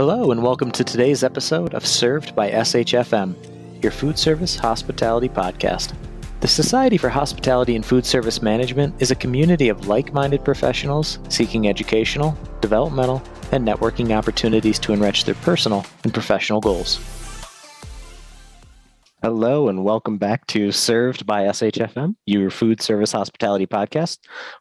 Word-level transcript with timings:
Hello, 0.00 0.30
and 0.30 0.42
welcome 0.42 0.70
to 0.70 0.82
today's 0.82 1.22
episode 1.22 1.74
of 1.74 1.84
Served 1.84 2.34
by 2.34 2.50
SHFM, 2.50 3.82
your 3.82 3.92
food 3.92 4.18
service 4.18 4.56
hospitality 4.56 5.28
podcast. 5.28 5.92
The 6.40 6.48
Society 6.48 6.96
for 6.96 7.10
Hospitality 7.10 7.76
and 7.76 7.84
Food 7.84 8.06
Service 8.06 8.40
Management 8.40 8.94
is 9.02 9.10
a 9.10 9.14
community 9.14 9.68
of 9.68 9.88
like 9.88 10.14
minded 10.14 10.42
professionals 10.42 11.18
seeking 11.28 11.68
educational, 11.68 12.34
developmental, 12.62 13.22
and 13.52 13.68
networking 13.68 14.16
opportunities 14.16 14.78
to 14.78 14.94
enrich 14.94 15.26
their 15.26 15.34
personal 15.34 15.84
and 16.02 16.14
professional 16.14 16.62
goals. 16.62 16.98
Hello, 19.22 19.68
and 19.68 19.84
welcome 19.84 20.16
back 20.16 20.46
to 20.46 20.72
Served 20.72 21.26
by 21.26 21.42
SHFM, 21.42 22.14
your 22.24 22.48
food 22.48 22.80
service 22.80 23.12
hospitality 23.12 23.66
podcast. 23.66 24.16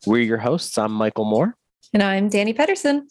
We're 0.06 0.20
your 0.20 0.40
hosts. 0.40 0.78
I'm 0.78 0.92
Michael 0.92 1.24
Moore. 1.24 1.56
And 1.94 2.04
I'm 2.04 2.28
Danny 2.28 2.52
Pedersen. 2.52 3.08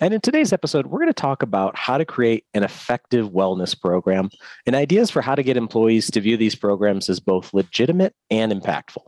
And 0.00 0.14
in 0.14 0.20
today's 0.20 0.52
episode, 0.52 0.86
we're 0.86 1.00
going 1.00 1.08
to 1.08 1.14
talk 1.14 1.42
about 1.42 1.76
how 1.76 1.98
to 1.98 2.04
create 2.04 2.44
an 2.54 2.62
effective 2.62 3.30
wellness 3.30 3.78
program 3.78 4.30
and 4.66 4.76
ideas 4.76 5.10
for 5.10 5.22
how 5.22 5.34
to 5.34 5.42
get 5.42 5.56
employees 5.56 6.10
to 6.12 6.20
view 6.20 6.36
these 6.36 6.54
programs 6.54 7.08
as 7.08 7.20
both 7.20 7.52
legitimate 7.52 8.14
and 8.30 8.52
impactful. 8.52 9.06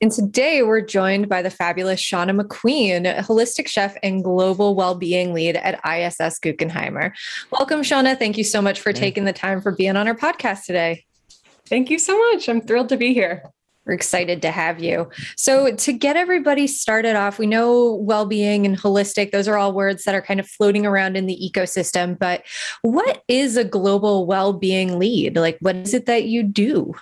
And 0.00 0.12
today 0.12 0.62
we're 0.62 0.82
joined 0.82 1.28
by 1.28 1.40
the 1.40 1.48
fabulous 1.48 2.00
Shauna 2.00 2.38
McQueen, 2.38 3.20
holistic 3.20 3.68
chef 3.68 3.96
and 4.02 4.22
global 4.22 4.74
well-being 4.74 5.32
lead 5.32 5.56
at 5.56 5.76
ISS 5.76 6.38
Guckenheimer. 6.40 7.12
Welcome, 7.50 7.80
Shauna. 7.80 8.18
Thank 8.18 8.36
you 8.36 8.44
so 8.44 8.60
much 8.60 8.80
for 8.80 8.92
taking 8.92 9.24
the 9.24 9.32
time 9.32 9.62
for 9.62 9.72
being 9.72 9.96
on 9.96 10.06
our 10.06 10.14
podcast 10.14 10.64
today. 10.64 11.04
Thank 11.66 11.90
you 11.90 11.98
so 11.98 12.18
much. 12.32 12.48
I'm 12.48 12.60
thrilled 12.60 12.90
to 12.90 12.96
be 12.96 13.14
here. 13.14 13.42
We're 13.86 13.94
excited 13.94 14.42
to 14.42 14.50
have 14.50 14.82
you. 14.82 15.08
So, 15.36 15.74
to 15.74 15.92
get 15.92 16.16
everybody 16.16 16.66
started 16.66 17.14
off, 17.14 17.38
we 17.38 17.46
know 17.46 17.94
well 17.94 18.26
being 18.26 18.66
and 18.66 18.76
holistic, 18.76 19.30
those 19.30 19.46
are 19.46 19.56
all 19.56 19.72
words 19.72 20.04
that 20.04 20.14
are 20.14 20.22
kind 20.22 20.40
of 20.40 20.48
floating 20.48 20.84
around 20.84 21.16
in 21.16 21.26
the 21.26 21.38
ecosystem. 21.40 22.18
But 22.18 22.42
what 22.82 23.22
is 23.28 23.56
a 23.56 23.64
global 23.64 24.26
well 24.26 24.52
being 24.52 24.98
lead? 24.98 25.36
Like, 25.36 25.58
what 25.60 25.76
is 25.76 25.94
it 25.94 26.06
that 26.06 26.24
you 26.24 26.42
do? 26.42 26.94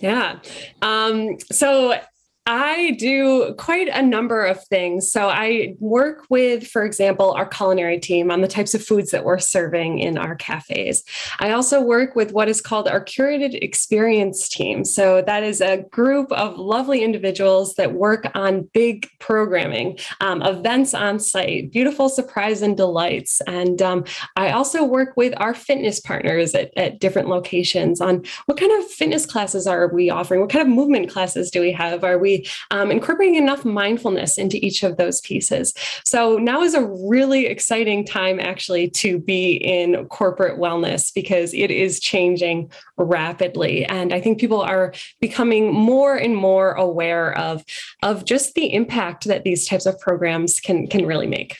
Yeah. 0.00 0.40
Um, 0.82 1.38
so 1.52 2.00
I 2.44 2.96
do 2.98 3.54
quite 3.56 3.86
a 3.86 4.02
number 4.02 4.44
of 4.44 4.64
things. 4.64 5.12
So 5.12 5.28
I 5.28 5.76
work 5.78 6.26
with, 6.28 6.66
for 6.66 6.84
example, 6.84 7.30
our 7.32 7.46
culinary 7.46 8.00
team 8.00 8.32
on 8.32 8.40
the 8.40 8.48
types 8.48 8.74
of 8.74 8.84
foods 8.84 9.12
that 9.12 9.24
we're 9.24 9.38
serving 9.38 10.00
in 10.00 10.18
our 10.18 10.34
cafes. 10.34 11.04
I 11.38 11.52
also 11.52 11.80
work 11.80 12.16
with 12.16 12.32
what 12.32 12.48
is 12.48 12.60
called 12.60 12.88
our 12.88 13.04
curated 13.04 13.54
experience 13.62 14.48
team. 14.48 14.84
So 14.84 15.22
that 15.22 15.44
is 15.44 15.60
a 15.60 15.84
group 15.92 16.32
of 16.32 16.58
lovely 16.58 17.04
individuals 17.04 17.76
that 17.76 17.92
work 17.92 18.26
on 18.34 18.68
big 18.72 19.08
programming, 19.20 20.00
um, 20.20 20.42
events 20.42 20.94
on 20.94 21.20
site, 21.20 21.70
beautiful 21.70 22.08
surprise 22.08 22.60
and 22.60 22.76
delights. 22.76 23.40
And 23.46 23.80
um, 23.80 24.04
I 24.34 24.50
also 24.50 24.82
work 24.82 25.16
with 25.16 25.32
our 25.36 25.54
fitness 25.54 26.00
partners 26.00 26.56
at, 26.56 26.76
at 26.76 26.98
different 26.98 27.28
locations 27.28 28.00
on 28.00 28.24
what 28.46 28.58
kind 28.58 28.72
of 28.82 28.90
fitness 28.90 29.26
classes 29.26 29.68
are 29.68 29.86
we 29.94 30.10
offering? 30.10 30.40
What 30.40 30.50
kind 30.50 30.62
of 30.62 30.74
movement 30.74 31.08
classes 31.08 31.48
do 31.48 31.60
we 31.60 31.70
have? 31.70 32.02
Are 32.02 32.18
we 32.18 32.31
um, 32.70 32.90
incorporating 32.90 33.36
enough 33.36 33.64
mindfulness 33.64 34.38
into 34.38 34.56
each 34.64 34.82
of 34.82 34.96
those 34.96 35.20
pieces. 35.20 35.74
So 36.04 36.36
now 36.36 36.62
is 36.62 36.74
a 36.74 36.84
really 36.84 37.46
exciting 37.46 38.04
time 38.04 38.40
actually 38.40 38.90
to 39.02 39.18
be 39.18 39.52
in 39.52 40.06
corporate 40.06 40.58
wellness 40.58 41.12
because 41.14 41.54
it 41.54 41.70
is 41.70 42.00
changing 42.00 42.70
rapidly. 42.96 43.84
And 43.86 44.12
I 44.12 44.20
think 44.20 44.38
people 44.38 44.60
are 44.60 44.92
becoming 45.20 45.72
more 45.72 46.16
and 46.16 46.36
more 46.36 46.72
aware 46.72 47.36
of, 47.38 47.64
of 48.02 48.24
just 48.24 48.54
the 48.54 48.72
impact 48.72 49.24
that 49.24 49.44
these 49.44 49.66
types 49.66 49.86
of 49.86 49.98
programs 50.00 50.60
can, 50.60 50.86
can 50.86 51.06
really 51.06 51.26
make. 51.26 51.58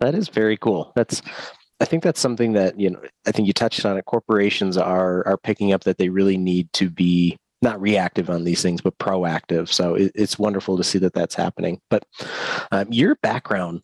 That 0.00 0.14
is 0.14 0.28
very 0.28 0.56
cool. 0.56 0.92
That's 0.96 1.22
I 1.80 1.86
think 1.86 2.02
that's 2.02 2.20
something 2.20 2.52
that 2.52 2.78
you 2.78 2.90
know. 2.90 3.00
I 3.26 3.32
think 3.32 3.46
you 3.46 3.54
touched 3.54 3.86
on 3.86 3.96
it. 3.96 4.04
Corporations 4.04 4.76
are 4.76 5.26
are 5.26 5.38
picking 5.38 5.72
up 5.72 5.84
that 5.84 5.96
they 5.96 6.10
really 6.10 6.36
need 6.36 6.70
to 6.74 6.90
be 6.90 7.38
not 7.62 7.80
reactive 7.80 8.30
on 8.30 8.44
these 8.44 8.62
things, 8.62 8.80
but 8.80 8.98
proactive. 8.98 9.68
So 9.68 9.94
it, 9.94 10.12
it's 10.14 10.38
wonderful 10.38 10.76
to 10.76 10.84
see 10.84 10.98
that 11.00 11.12
that's 11.12 11.34
happening. 11.34 11.80
But 11.90 12.04
um, 12.72 12.88
your 12.90 13.16
background, 13.16 13.82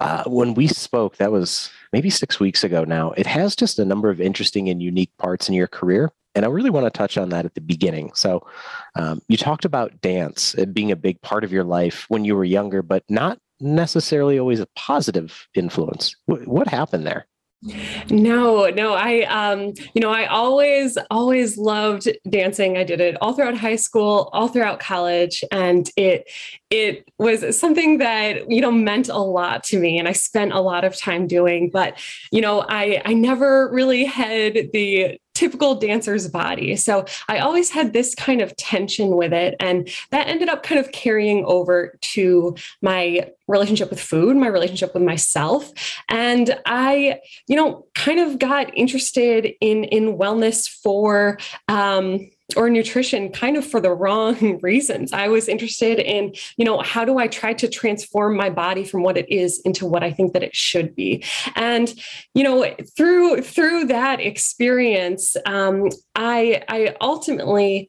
uh, 0.00 0.24
when 0.26 0.54
we 0.54 0.66
spoke, 0.66 1.16
that 1.16 1.32
was 1.32 1.70
maybe 1.92 2.10
six 2.10 2.40
weeks 2.40 2.64
ago 2.64 2.84
now, 2.84 3.12
it 3.12 3.26
has 3.26 3.54
just 3.54 3.78
a 3.78 3.84
number 3.84 4.10
of 4.10 4.20
interesting 4.20 4.68
and 4.68 4.82
unique 4.82 5.12
parts 5.18 5.48
in 5.48 5.54
your 5.54 5.68
career. 5.68 6.12
And 6.34 6.44
I 6.44 6.48
really 6.48 6.70
want 6.70 6.86
to 6.86 6.90
touch 6.90 7.16
on 7.16 7.28
that 7.28 7.44
at 7.44 7.54
the 7.54 7.60
beginning. 7.60 8.10
So, 8.14 8.44
um, 8.96 9.22
you 9.28 9.36
talked 9.36 9.64
about 9.64 10.00
dance 10.00 10.56
being 10.72 10.90
a 10.90 10.96
big 10.96 11.20
part 11.22 11.44
of 11.44 11.52
your 11.52 11.62
life 11.62 12.06
when 12.08 12.24
you 12.24 12.34
were 12.34 12.44
younger, 12.44 12.82
but 12.82 13.04
not 13.08 13.38
necessarily 13.60 14.38
always 14.38 14.58
a 14.58 14.66
positive 14.74 15.46
influence. 15.54 16.16
W- 16.28 16.44
what 16.50 16.66
happened 16.66 17.06
there? 17.06 17.26
No, 18.10 18.68
no, 18.68 18.92
I 18.92 19.22
um, 19.22 19.72
you 19.94 20.00
know, 20.00 20.10
I 20.10 20.26
always 20.26 20.98
always 21.10 21.56
loved 21.56 22.08
dancing. 22.28 22.76
I 22.76 22.84
did 22.84 23.00
it 23.00 23.16
all 23.22 23.32
throughout 23.32 23.56
high 23.56 23.76
school, 23.76 24.28
all 24.34 24.48
throughout 24.48 24.80
college, 24.80 25.42
and 25.50 25.88
it 25.96 26.28
it 26.70 27.08
was 27.18 27.58
something 27.58 27.98
that, 27.98 28.50
you 28.50 28.60
know, 28.60 28.70
meant 28.72 29.08
a 29.08 29.18
lot 29.18 29.62
to 29.64 29.78
me 29.78 29.98
and 29.98 30.08
I 30.08 30.12
spent 30.12 30.52
a 30.52 30.60
lot 30.60 30.84
of 30.84 30.96
time 30.98 31.26
doing, 31.26 31.70
but 31.70 31.98
you 32.30 32.40
know, 32.40 32.66
I 32.68 33.00
I 33.06 33.14
never 33.14 33.70
really 33.72 34.04
had 34.04 34.70
the 34.72 35.18
typical 35.34 35.74
dancer's 35.74 36.28
body. 36.28 36.76
So 36.76 37.04
I 37.28 37.38
always 37.38 37.70
had 37.70 37.92
this 37.92 38.14
kind 38.14 38.40
of 38.40 38.56
tension 38.56 39.16
with 39.16 39.32
it. 39.32 39.56
And 39.60 39.88
that 40.10 40.28
ended 40.28 40.48
up 40.48 40.62
kind 40.62 40.78
of 40.78 40.92
carrying 40.92 41.44
over 41.44 41.98
to 42.00 42.56
my 42.80 43.30
relationship 43.46 43.90
with 43.90 44.00
food, 44.00 44.36
my 44.36 44.46
relationship 44.46 44.94
with 44.94 45.02
myself. 45.02 45.72
And 46.08 46.58
I, 46.66 47.20
you 47.46 47.56
know, 47.56 47.86
kind 47.94 48.20
of 48.20 48.38
got 48.38 48.76
interested 48.76 49.52
in, 49.60 49.84
in 49.84 50.16
wellness 50.16 50.68
for, 50.68 51.38
um, 51.68 52.30
or 52.56 52.68
nutrition 52.68 53.30
kind 53.30 53.56
of 53.56 53.66
for 53.66 53.80
the 53.80 53.92
wrong 53.92 54.58
reasons. 54.62 55.12
I 55.12 55.28
was 55.28 55.48
interested 55.48 55.98
in, 55.98 56.34
you 56.56 56.64
know, 56.64 56.80
how 56.80 57.04
do 57.04 57.18
I 57.18 57.26
try 57.26 57.54
to 57.54 57.68
transform 57.68 58.36
my 58.36 58.50
body 58.50 58.84
from 58.84 59.02
what 59.02 59.16
it 59.16 59.28
is 59.30 59.60
into 59.64 59.86
what 59.86 60.04
I 60.04 60.10
think 60.10 60.32
that 60.34 60.42
it 60.42 60.54
should 60.54 60.94
be? 60.94 61.24
And, 61.54 61.92
you 62.34 62.42
know, 62.44 62.74
through 62.96 63.42
through 63.42 63.86
that 63.86 64.20
experience, 64.20 65.36
um, 65.46 65.88
I 66.14 66.62
I 66.68 66.96
ultimately 67.00 67.88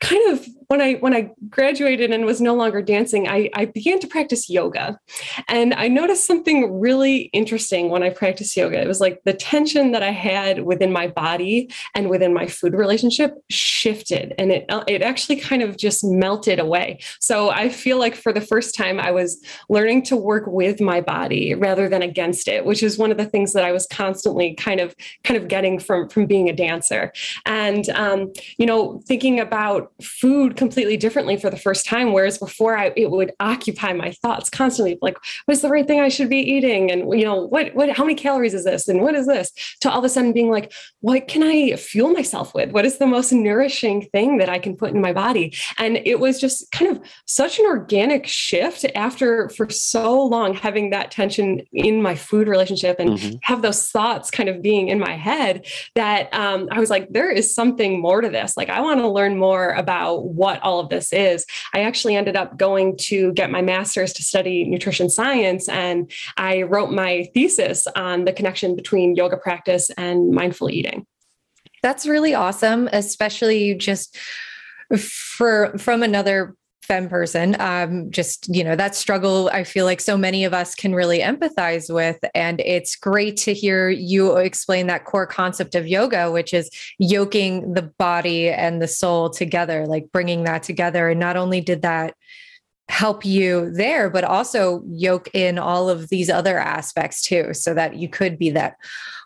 kind 0.00 0.32
of 0.32 0.46
when 0.72 0.80
I 0.80 0.94
when 0.94 1.14
I 1.14 1.30
graduated 1.50 2.12
and 2.12 2.24
was 2.24 2.40
no 2.40 2.54
longer 2.54 2.80
dancing, 2.80 3.28
I, 3.28 3.50
I 3.52 3.66
began 3.66 4.00
to 4.00 4.06
practice 4.06 4.48
yoga. 4.48 4.98
And 5.46 5.74
I 5.74 5.86
noticed 5.86 6.26
something 6.26 6.80
really 6.80 7.28
interesting 7.34 7.90
when 7.90 8.02
I 8.02 8.08
practiced 8.08 8.56
yoga. 8.56 8.80
It 8.80 8.88
was 8.88 8.98
like 8.98 9.20
the 9.26 9.34
tension 9.34 9.92
that 9.92 10.02
I 10.02 10.12
had 10.12 10.64
within 10.64 10.90
my 10.90 11.08
body 11.08 11.70
and 11.94 12.08
within 12.08 12.32
my 12.32 12.46
food 12.46 12.72
relationship 12.72 13.34
shifted 13.50 14.32
and 14.38 14.50
it 14.50 14.64
it 14.88 15.02
actually 15.02 15.36
kind 15.36 15.60
of 15.60 15.76
just 15.76 16.04
melted 16.04 16.58
away. 16.58 17.00
So 17.20 17.50
I 17.50 17.68
feel 17.68 17.98
like 17.98 18.14
for 18.14 18.32
the 18.32 18.40
first 18.40 18.74
time 18.74 18.98
I 18.98 19.10
was 19.10 19.44
learning 19.68 20.04
to 20.04 20.16
work 20.16 20.44
with 20.46 20.80
my 20.80 21.02
body 21.02 21.54
rather 21.54 21.86
than 21.86 22.00
against 22.00 22.48
it, 22.48 22.64
which 22.64 22.82
is 22.82 22.96
one 22.96 23.10
of 23.10 23.18
the 23.18 23.26
things 23.26 23.52
that 23.52 23.64
I 23.64 23.72
was 23.72 23.86
constantly 23.88 24.54
kind 24.54 24.80
of 24.80 24.96
kind 25.22 25.38
of 25.38 25.48
getting 25.48 25.78
from 25.78 26.08
from 26.08 26.24
being 26.24 26.48
a 26.48 26.56
dancer. 26.56 27.12
And 27.44 27.90
um, 27.90 28.32
you 28.56 28.64
know, 28.64 29.02
thinking 29.06 29.38
about 29.38 29.92
food 30.02 30.56
completely 30.62 30.96
differently 30.96 31.36
for 31.36 31.50
the 31.50 31.56
first 31.56 31.84
time. 31.84 32.12
Whereas 32.12 32.38
before 32.38 32.78
I, 32.78 32.92
it 32.96 33.10
would 33.10 33.32
occupy 33.40 33.92
my 33.92 34.12
thoughts 34.22 34.48
constantly, 34.48 34.96
like, 35.02 35.16
what 35.46 35.54
is 35.56 35.62
the 35.62 35.68
right 35.68 35.86
thing 35.88 36.00
I 36.00 36.08
should 36.08 36.28
be 36.28 36.38
eating? 36.38 36.82
And, 36.92 37.00
you 37.18 37.24
know, 37.24 37.46
what, 37.46 37.74
what, 37.74 37.88
how 37.90 38.04
many 38.04 38.14
calories 38.14 38.54
is 38.54 38.64
this? 38.64 38.86
And 38.86 39.00
what 39.02 39.16
is 39.16 39.26
this? 39.26 39.50
To 39.80 39.90
all 39.90 39.98
of 39.98 40.04
a 40.04 40.08
sudden 40.08 40.32
being 40.32 40.50
like, 40.50 40.72
what 41.00 41.26
can 41.26 41.42
I 41.42 41.74
fuel 41.74 42.10
myself 42.10 42.54
with? 42.54 42.70
What 42.70 42.84
is 42.84 42.98
the 42.98 43.08
most 43.08 43.32
nourishing 43.32 44.02
thing 44.12 44.38
that 44.38 44.48
I 44.48 44.60
can 44.60 44.76
put 44.76 44.92
in 44.94 45.00
my 45.00 45.12
body? 45.12 45.52
And 45.78 46.00
it 46.04 46.20
was 46.20 46.40
just 46.40 46.70
kind 46.70 46.90
of 46.92 47.02
such 47.26 47.58
an 47.58 47.66
organic 47.66 48.28
shift 48.28 48.86
after 48.94 49.48
for 49.48 49.68
so 49.68 50.22
long 50.24 50.54
having 50.54 50.90
that 50.90 51.10
tension 51.10 51.62
in 51.72 52.00
my 52.02 52.14
food 52.14 52.46
relationship 52.46 53.00
and 53.00 53.10
mm-hmm. 53.10 53.36
have 53.42 53.62
those 53.62 53.88
thoughts 53.88 54.30
kind 54.30 54.48
of 54.48 54.62
being 54.62 54.88
in 54.88 55.00
my 55.00 55.16
head 55.16 55.66
that 55.96 56.32
um, 56.32 56.68
I 56.70 56.78
was 56.78 56.90
like, 56.90 57.08
there 57.10 57.30
is 57.30 57.52
something 57.52 58.00
more 58.00 58.20
to 58.20 58.28
this. 58.28 58.56
Like, 58.56 58.70
I 58.70 58.80
want 58.80 59.00
to 59.00 59.08
learn 59.08 59.36
more 59.36 59.70
about 59.70 60.24
what 60.42 60.60
all 60.60 60.80
of 60.80 60.88
this 60.88 61.12
is. 61.12 61.46
I 61.72 61.82
actually 61.82 62.16
ended 62.16 62.36
up 62.36 62.58
going 62.58 62.96
to 63.02 63.32
get 63.32 63.48
my 63.48 63.62
master's 63.62 64.12
to 64.14 64.24
study 64.24 64.64
nutrition 64.64 65.08
science, 65.08 65.68
and 65.68 66.10
I 66.36 66.62
wrote 66.62 66.90
my 66.90 67.30
thesis 67.32 67.86
on 67.94 68.24
the 68.24 68.32
connection 68.32 68.74
between 68.74 69.14
yoga 69.14 69.36
practice 69.36 69.88
and 69.90 70.32
mindful 70.32 70.68
eating. 70.68 71.06
That's 71.80 72.06
really 72.06 72.34
awesome, 72.34 72.88
especially 72.92 73.76
just 73.76 74.18
for 74.98 75.78
from 75.78 76.02
another 76.02 76.56
fem 76.82 77.08
person 77.08 77.56
um, 77.60 78.10
just 78.10 78.48
you 78.54 78.64
know 78.64 78.74
that 78.74 78.94
struggle 78.94 79.48
i 79.52 79.62
feel 79.62 79.84
like 79.84 80.00
so 80.00 80.16
many 80.16 80.44
of 80.44 80.52
us 80.52 80.74
can 80.74 80.94
really 80.94 81.20
empathize 81.20 81.92
with 81.92 82.18
and 82.34 82.60
it's 82.60 82.96
great 82.96 83.36
to 83.36 83.54
hear 83.54 83.88
you 83.88 84.36
explain 84.36 84.86
that 84.86 85.04
core 85.04 85.26
concept 85.26 85.74
of 85.74 85.86
yoga 85.86 86.30
which 86.30 86.52
is 86.52 86.70
yoking 86.98 87.74
the 87.74 87.82
body 87.82 88.50
and 88.50 88.82
the 88.82 88.88
soul 88.88 89.30
together 89.30 89.86
like 89.86 90.10
bringing 90.12 90.44
that 90.44 90.62
together 90.62 91.08
and 91.08 91.20
not 91.20 91.36
only 91.36 91.60
did 91.60 91.82
that 91.82 92.14
help 92.88 93.24
you 93.24 93.70
there, 93.70 94.10
but 94.10 94.22
also 94.22 94.82
yoke 94.86 95.28
in 95.32 95.58
all 95.58 95.88
of 95.88 96.10
these 96.10 96.28
other 96.28 96.58
aspects 96.58 97.22
too, 97.22 97.54
so 97.54 97.72
that 97.72 97.96
you 97.96 98.06
could 98.06 98.38
be 98.38 98.50
that 98.50 98.76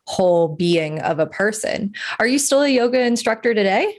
whole 0.06 0.49
being 0.49 1.00
of 1.00 1.19
a 1.19 1.26
person. 1.26 1.93
Are 2.20 2.29
you 2.29 2.38
still 2.38 2.62
a 2.62 2.69
yoga 2.69 3.00
instructor 3.00 3.55
today? 3.55 3.99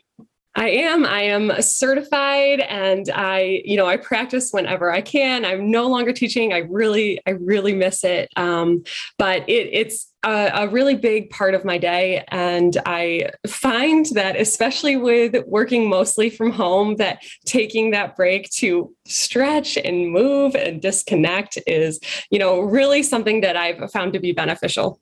I 0.57 0.69
am. 0.69 1.06
I 1.06 1.21
am 1.21 1.62
certified 1.62 2.62
and 2.62 3.12
I, 3.13 3.62
you 3.63 3.77
know, 3.77 3.86
I 3.86 3.95
practice 3.95 4.50
whenever 4.51 4.92
I 4.92 5.01
can. 5.01 5.45
I'm 5.45 5.69
no 5.69 5.88
longer 5.88 6.12
teaching. 6.12 6.51
I 6.51 6.59
really, 6.68 7.21
I 7.27 7.31
really 7.31 7.75
miss 7.75 8.04
it. 8.04 8.31
Um, 8.36 8.83
but 9.19 9.48
it, 9.48 9.69
it's 9.71 10.12
a, 10.25 10.50
a, 10.56 10.68
really 10.68 10.95
big 10.95 11.30
part 11.30 11.54
of 11.54 11.63
my 11.63 11.77
day. 11.77 12.25
And 12.30 12.75
I 12.88 13.30
find 13.48 14.07
that, 14.13 14.36
especially 14.36 14.98
with 14.98 15.36
working 15.45 15.88
mostly 15.88 16.31
from 16.31 16.51
home, 16.51 16.95
that 16.95 17.21
taking 17.45 17.92
that 17.92 18.15
break 18.15 18.50
to 18.53 18.92
stretch 19.06 19.77
and 19.77 20.10
move 20.10 20.56
and 20.56 20.81
disconnect 20.81 21.60
is, 21.68 22.00
you 22.31 22.39
know, 22.39 22.62
really 22.62 23.03
something 23.03 23.42
that 23.42 23.56
I've 23.56 23.92
found 23.92 24.13
to 24.13 24.19
be 24.19 24.31
beneficial. 24.31 25.00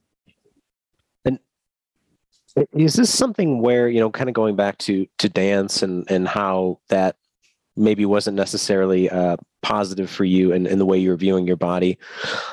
Is 2.73 2.93
this 2.93 3.13
something 3.13 3.61
where 3.61 3.89
you 3.89 3.99
know, 3.99 4.09
kind 4.09 4.29
of 4.29 4.33
going 4.33 4.55
back 4.55 4.77
to 4.79 5.07
to 5.19 5.29
dance 5.29 5.83
and 5.83 6.09
and 6.09 6.27
how 6.27 6.79
that 6.89 7.17
maybe 7.75 8.05
wasn't 8.05 8.37
necessarily 8.37 9.09
uh, 9.09 9.35
positive 9.61 10.09
for 10.09 10.23
you 10.23 10.53
and 10.53 10.65
in, 10.65 10.73
in, 10.73 10.79
the 10.79 10.85
way 10.85 10.97
you're 10.97 11.17
viewing 11.17 11.45
your 11.45 11.57
body, 11.57 11.97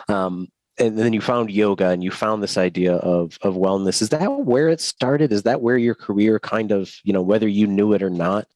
um, 0.08 0.48
and 0.78 0.98
then 0.98 1.12
you 1.12 1.20
found 1.20 1.52
yoga 1.52 1.90
and 1.90 2.02
you 2.02 2.10
found 2.10 2.42
this 2.42 2.56
idea 2.56 2.94
of 2.96 3.38
of 3.42 3.54
wellness. 3.54 4.02
Is 4.02 4.08
that 4.08 4.26
where 4.26 4.68
it 4.68 4.80
started? 4.80 5.32
Is 5.32 5.44
that 5.44 5.60
where 5.60 5.76
your 5.76 5.94
career 5.94 6.40
kind 6.40 6.72
of 6.72 6.92
you 7.04 7.12
know, 7.12 7.22
whether 7.22 7.46
you 7.46 7.66
knew 7.68 7.92
it 7.92 8.02
or 8.02 8.10
not, 8.10 8.48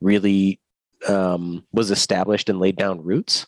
really 0.00 0.60
um, 1.08 1.64
was 1.72 1.90
established 1.90 2.48
and 2.48 2.58
laid 2.58 2.76
down 2.76 3.02
roots? 3.02 3.46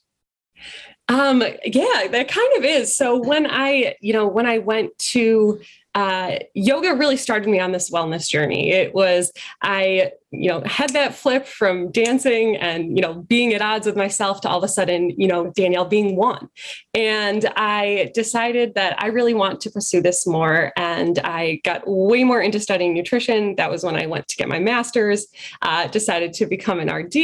Um, 1.08 1.42
yeah, 1.64 2.06
that 2.10 2.28
kind 2.28 2.56
of 2.58 2.64
is. 2.64 2.94
So 2.94 3.16
when 3.16 3.46
I, 3.48 3.96
you 4.00 4.12
know, 4.12 4.26
when 4.26 4.46
I 4.46 4.58
went 4.58 4.96
to 4.98 5.60
uh, 5.94 6.36
yoga 6.54 6.94
really 6.94 7.16
started 7.16 7.48
me 7.48 7.60
on 7.60 7.72
this 7.72 7.90
wellness 7.90 8.28
journey. 8.28 8.70
It 8.70 8.94
was, 8.94 9.32
I 9.62 10.12
you 10.30 10.48
know 10.48 10.62
had 10.66 10.90
that 10.90 11.14
flip 11.14 11.46
from 11.46 11.90
dancing 11.90 12.54
and 12.56 12.96
you 12.96 13.02
know 13.02 13.14
being 13.14 13.54
at 13.54 13.62
odds 13.62 13.86
with 13.86 13.96
myself 13.96 14.42
to 14.42 14.48
all 14.48 14.58
of 14.58 14.64
a 14.64 14.68
sudden 14.68 15.08
you 15.16 15.26
know 15.26 15.50
danielle 15.52 15.86
being 15.86 16.16
one. 16.16 16.48
And 16.92 17.50
i 17.56 18.10
decided 18.14 18.74
that 18.74 19.00
i 19.02 19.06
really 19.06 19.32
want 19.32 19.60
to 19.62 19.70
pursue 19.70 20.02
this 20.02 20.26
more 20.26 20.72
and 20.76 21.18
i 21.20 21.60
got 21.64 21.82
way 21.86 22.24
more 22.24 22.42
into 22.42 22.60
studying 22.60 22.92
nutrition. 22.92 23.54
That 23.56 23.70
was 23.70 23.84
when 23.84 23.96
i 23.96 24.06
went 24.06 24.28
to 24.28 24.36
get 24.36 24.48
my 24.48 24.58
master's 24.58 25.26
uh, 25.62 25.86
decided 25.86 26.34
to 26.34 26.46
become 26.46 26.78
an 26.78 26.90
rd 26.90 27.16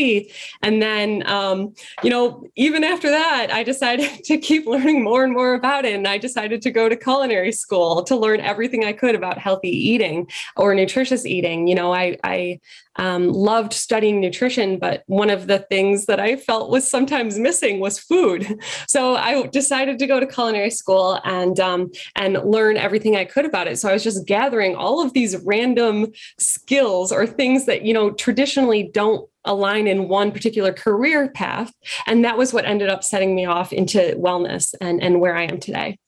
and 0.62 0.80
then 0.80 1.26
um, 1.28 1.74
you 2.02 2.10
know 2.10 2.46
even 2.56 2.84
after 2.84 3.10
that 3.10 3.48
i 3.52 3.62
decided 3.62 4.10
to 4.24 4.38
keep 4.38 4.66
learning 4.66 5.04
more 5.04 5.24
and 5.24 5.34
more 5.34 5.54
about 5.54 5.84
it. 5.84 5.94
And 5.94 6.08
i 6.08 6.16
decided 6.16 6.62
to 6.62 6.70
go 6.70 6.88
to 6.88 6.96
culinary 6.96 7.52
school 7.52 8.02
to 8.04 8.16
learn 8.16 8.40
everything 8.40 8.84
i 8.84 8.94
could 8.94 9.14
about 9.14 9.36
healthy 9.36 9.68
eating 9.68 10.26
or 10.56 10.74
nutritious 10.74 11.26
eating. 11.26 11.66
You 11.66 11.74
know 11.74 11.92
i 11.92 12.16
i 12.24 12.60
um, 12.96 13.28
loved 13.28 13.72
studying 13.72 14.20
nutrition, 14.20 14.78
but 14.78 15.02
one 15.06 15.30
of 15.30 15.46
the 15.46 15.60
things 15.60 16.06
that 16.06 16.20
I 16.20 16.36
felt 16.36 16.70
was 16.70 16.88
sometimes 16.88 17.38
missing 17.38 17.80
was 17.80 17.98
food. 17.98 18.60
So 18.86 19.16
I 19.16 19.46
decided 19.46 19.98
to 19.98 20.06
go 20.06 20.20
to 20.20 20.26
culinary 20.26 20.70
school 20.70 21.20
and 21.24 21.58
um, 21.58 21.90
and 22.16 22.34
learn 22.44 22.76
everything 22.76 23.16
I 23.16 23.24
could 23.24 23.44
about 23.44 23.66
it. 23.66 23.78
So 23.78 23.88
I 23.88 23.92
was 23.92 24.04
just 24.04 24.26
gathering 24.26 24.76
all 24.76 25.04
of 25.04 25.12
these 25.12 25.36
random 25.44 26.12
skills 26.38 27.10
or 27.10 27.26
things 27.26 27.66
that 27.66 27.82
you 27.82 27.92
know 27.92 28.10
traditionally 28.12 28.90
don't 28.92 29.28
align 29.44 29.86
in 29.86 30.08
one 30.08 30.32
particular 30.32 30.72
career 30.72 31.30
path, 31.30 31.72
and 32.06 32.24
that 32.24 32.38
was 32.38 32.52
what 32.52 32.66
ended 32.66 32.88
up 32.88 33.02
setting 33.04 33.34
me 33.34 33.46
off 33.46 33.72
into 33.72 34.14
wellness 34.16 34.74
and 34.80 35.02
and 35.02 35.20
where 35.20 35.36
I 35.36 35.44
am 35.44 35.58
today. 35.58 35.98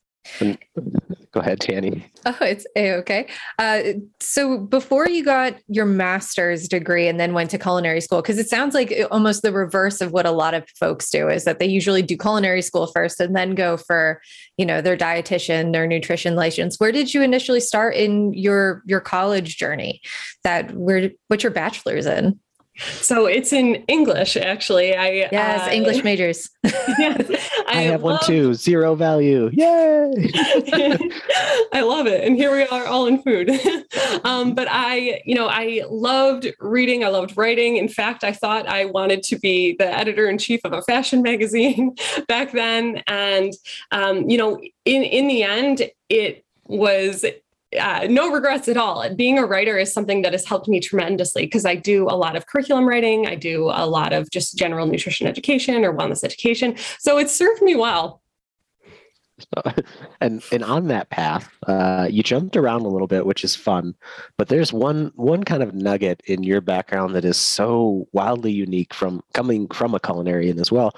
Go 1.33 1.41
ahead, 1.41 1.59
Danny. 1.59 2.07
Oh, 2.25 2.37
it's 2.41 2.67
okay. 2.77 3.29
Uh, 3.59 3.83
so 4.21 4.59
before 4.59 5.09
you 5.09 5.25
got 5.25 5.55
your 5.69 5.85
master's 5.85 6.67
degree 6.67 7.09
and 7.09 7.21
then 7.21 7.35
went 7.35 7.51
to 7.51 7.59
culinary 7.59 8.01
school, 8.01 8.23
because 8.23 8.39
it 8.39 8.49
sounds 8.49 8.75
like 8.75 8.93
almost 9.11 9.43
the 9.43 9.53
reverse 9.53 10.01
of 10.01 10.13
what 10.13 10.25
a 10.25 10.31
lot 10.31 10.55
of 10.55 10.69
folks 10.71 11.11
do 11.11 11.29
is 11.29 11.45
that 11.45 11.59
they 11.59 11.67
usually 11.67 12.03
do 12.03 12.17
culinary 12.17 12.63
school 12.63 12.87
first 12.87 13.21
and 13.21 13.37
then 13.37 13.55
go 13.55 13.77
for, 13.77 14.21
you 14.57 14.65
know, 14.65 14.81
their 14.81 14.97
dietitian, 14.97 15.73
their 15.73 15.87
nutrition 15.87 16.37
license. 16.37 16.81
Where 16.81 16.93
did 16.93 17.13
you 17.13 17.23
initially 17.23 17.61
start 17.61 17.95
in 17.95 18.33
your 18.33 18.83
your 18.87 19.01
college 19.01 19.57
journey? 19.59 20.01
That 20.43 20.73
where 20.75 21.11
what's 21.29 21.43
your 21.43 21.53
bachelor's 21.53 22.07
in? 22.07 22.41
So 22.79 23.27
it's 23.27 23.53
in 23.53 23.77
English, 23.89 24.37
actually. 24.37 24.95
I 24.95 25.29
yes, 25.33 25.69
uh, 25.69 25.71
English 25.73 26.05
majors. 26.05 26.51
yes, 26.65 27.31
I, 27.69 27.79
I 27.79 27.83
have 27.83 28.03
love, 28.03 28.21
one 28.21 28.27
too. 28.27 28.55
Zero 28.55 28.95
value. 28.95 29.51
Yay! 29.53 30.31
I 31.73 31.81
love 31.83 32.07
it, 32.07 32.25
and 32.25 32.37
here 32.37 32.55
we 32.55 32.65
are, 32.67 32.87
all 32.87 33.07
in 33.07 33.23
food. 33.23 33.51
um, 34.25 34.55
but 34.55 34.69
I, 34.71 35.23
you 35.25 35.35
know, 35.35 35.49
I 35.49 35.83
loved 35.89 36.49
reading. 36.61 37.05
I 37.05 37.09
loved 37.09 37.37
writing. 37.37 37.77
In 37.77 37.89
fact, 37.89 38.25
I 38.25 38.33
thought 38.33 38.69
I 38.69 38.85
wanted 38.85 39.23
to 39.25 39.39
be 39.39 39.77
the 39.79 39.87
editor 39.87 40.29
in 40.29 40.39
chief 40.39 40.61
of 40.65 40.73
a 40.73 40.83
fashion 40.83 41.23
magazine 41.23 41.95
back 42.29 42.53
then. 42.53 43.03
And 43.07 43.53
um, 43.91 44.29
you 44.29 44.39
know, 44.39 44.61
in 44.85 45.03
in 45.03 45.29
the 45.29 45.43
end, 45.43 45.91
it 46.09 46.45
was 46.69 47.25
uh, 47.79 48.07
no 48.09 48.31
regrets 48.31 48.69
at 48.69 48.77
all. 48.77 49.09
Being 49.15 49.39
a 49.39 49.47
writer 49.47 49.79
is 49.79 49.93
something 49.93 50.23
that 50.23 50.33
has 50.33 50.45
helped 50.45 50.69
me 50.69 50.81
tremendously 50.81 51.47
because 51.47 51.65
I 51.65 51.75
do 51.75 52.05
a 52.05 52.17
lot 52.17 52.37
of 52.37 52.47
curriculum 52.47 52.89
writing. 52.89 53.27
I 53.27 53.35
do 53.35 53.71
a 53.73 53.87
lot 53.87 54.13
of 54.13 54.31
just 54.31 54.57
general 54.57 54.87
nutrition 54.87 55.27
education 55.27 55.85
or 55.85 55.95
wellness 55.95 56.25
education. 56.25 56.77
So 56.99 57.19
it's 57.19 57.35
served 57.35 57.63
me 57.63 57.75
well. 57.75 58.23
and 60.21 60.43
and 60.51 60.65
on 60.65 60.89
that 60.89 61.11
path, 61.11 61.51
uh, 61.67 62.09
you 62.11 62.23
jumped 62.23 62.57
around 62.57 62.83
a 62.83 62.89
little 62.89 63.07
bit, 63.07 63.27
which 63.27 63.45
is 63.45 63.55
fun. 63.55 63.95
But 64.39 64.49
there's 64.49 64.73
one 64.73 65.13
one 65.15 65.45
kind 65.45 65.63
of 65.63 65.75
nugget 65.75 66.23
in 66.27 66.43
your 66.43 66.61
background 66.61 67.15
that 67.15 67.25
is 67.25 67.37
so 67.37 68.09
wildly 68.13 68.53
unique 68.53 68.95
from 68.95 69.23
coming 69.35 69.69
from 69.69 69.95
a 69.95 70.01
culinarian 70.01 70.59
as 70.59 70.73
well. 70.73 70.93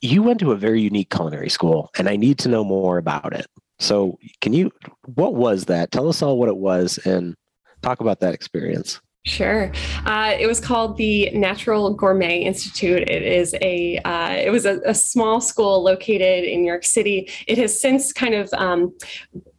You 0.00 0.22
went 0.22 0.40
to 0.40 0.52
a 0.52 0.56
very 0.56 0.80
unique 0.80 1.10
culinary 1.10 1.48
school, 1.48 1.90
and 1.98 2.08
I 2.08 2.16
need 2.16 2.38
to 2.40 2.48
know 2.48 2.64
more 2.64 2.98
about 2.98 3.34
it. 3.34 3.46
So, 3.78 4.18
can 4.40 4.52
you, 4.52 4.70
what 5.14 5.34
was 5.34 5.66
that? 5.66 5.90
Tell 5.90 6.08
us 6.08 6.22
all 6.22 6.38
what 6.38 6.48
it 6.48 6.56
was 6.56 6.98
and 7.04 7.34
talk 7.82 8.00
about 8.00 8.20
that 8.20 8.34
experience. 8.34 9.00
Sure. 9.26 9.72
Uh, 10.04 10.36
it 10.38 10.46
was 10.46 10.60
called 10.60 10.96
the 10.96 11.30
Natural 11.30 11.92
Gourmet 11.92 12.42
Institute. 12.42 13.02
It 13.08 13.22
is 13.24 13.56
a 13.60 13.98
uh, 14.04 14.30
it 14.30 14.50
was 14.50 14.66
a, 14.66 14.78
a, 14.86 14.94
small 14.94 15.40
school 15.40 15.82
located 15.82 16.44
in 16.44 16.60
New 16.60 16.68
York 16.68 16.84
City. 16.84 17.28
It 17.48 17.58
has 17.58 17.78
since 17.80 18.12
kind 18.12 18.34
of 18.34 18.48
um, 18.54 18.96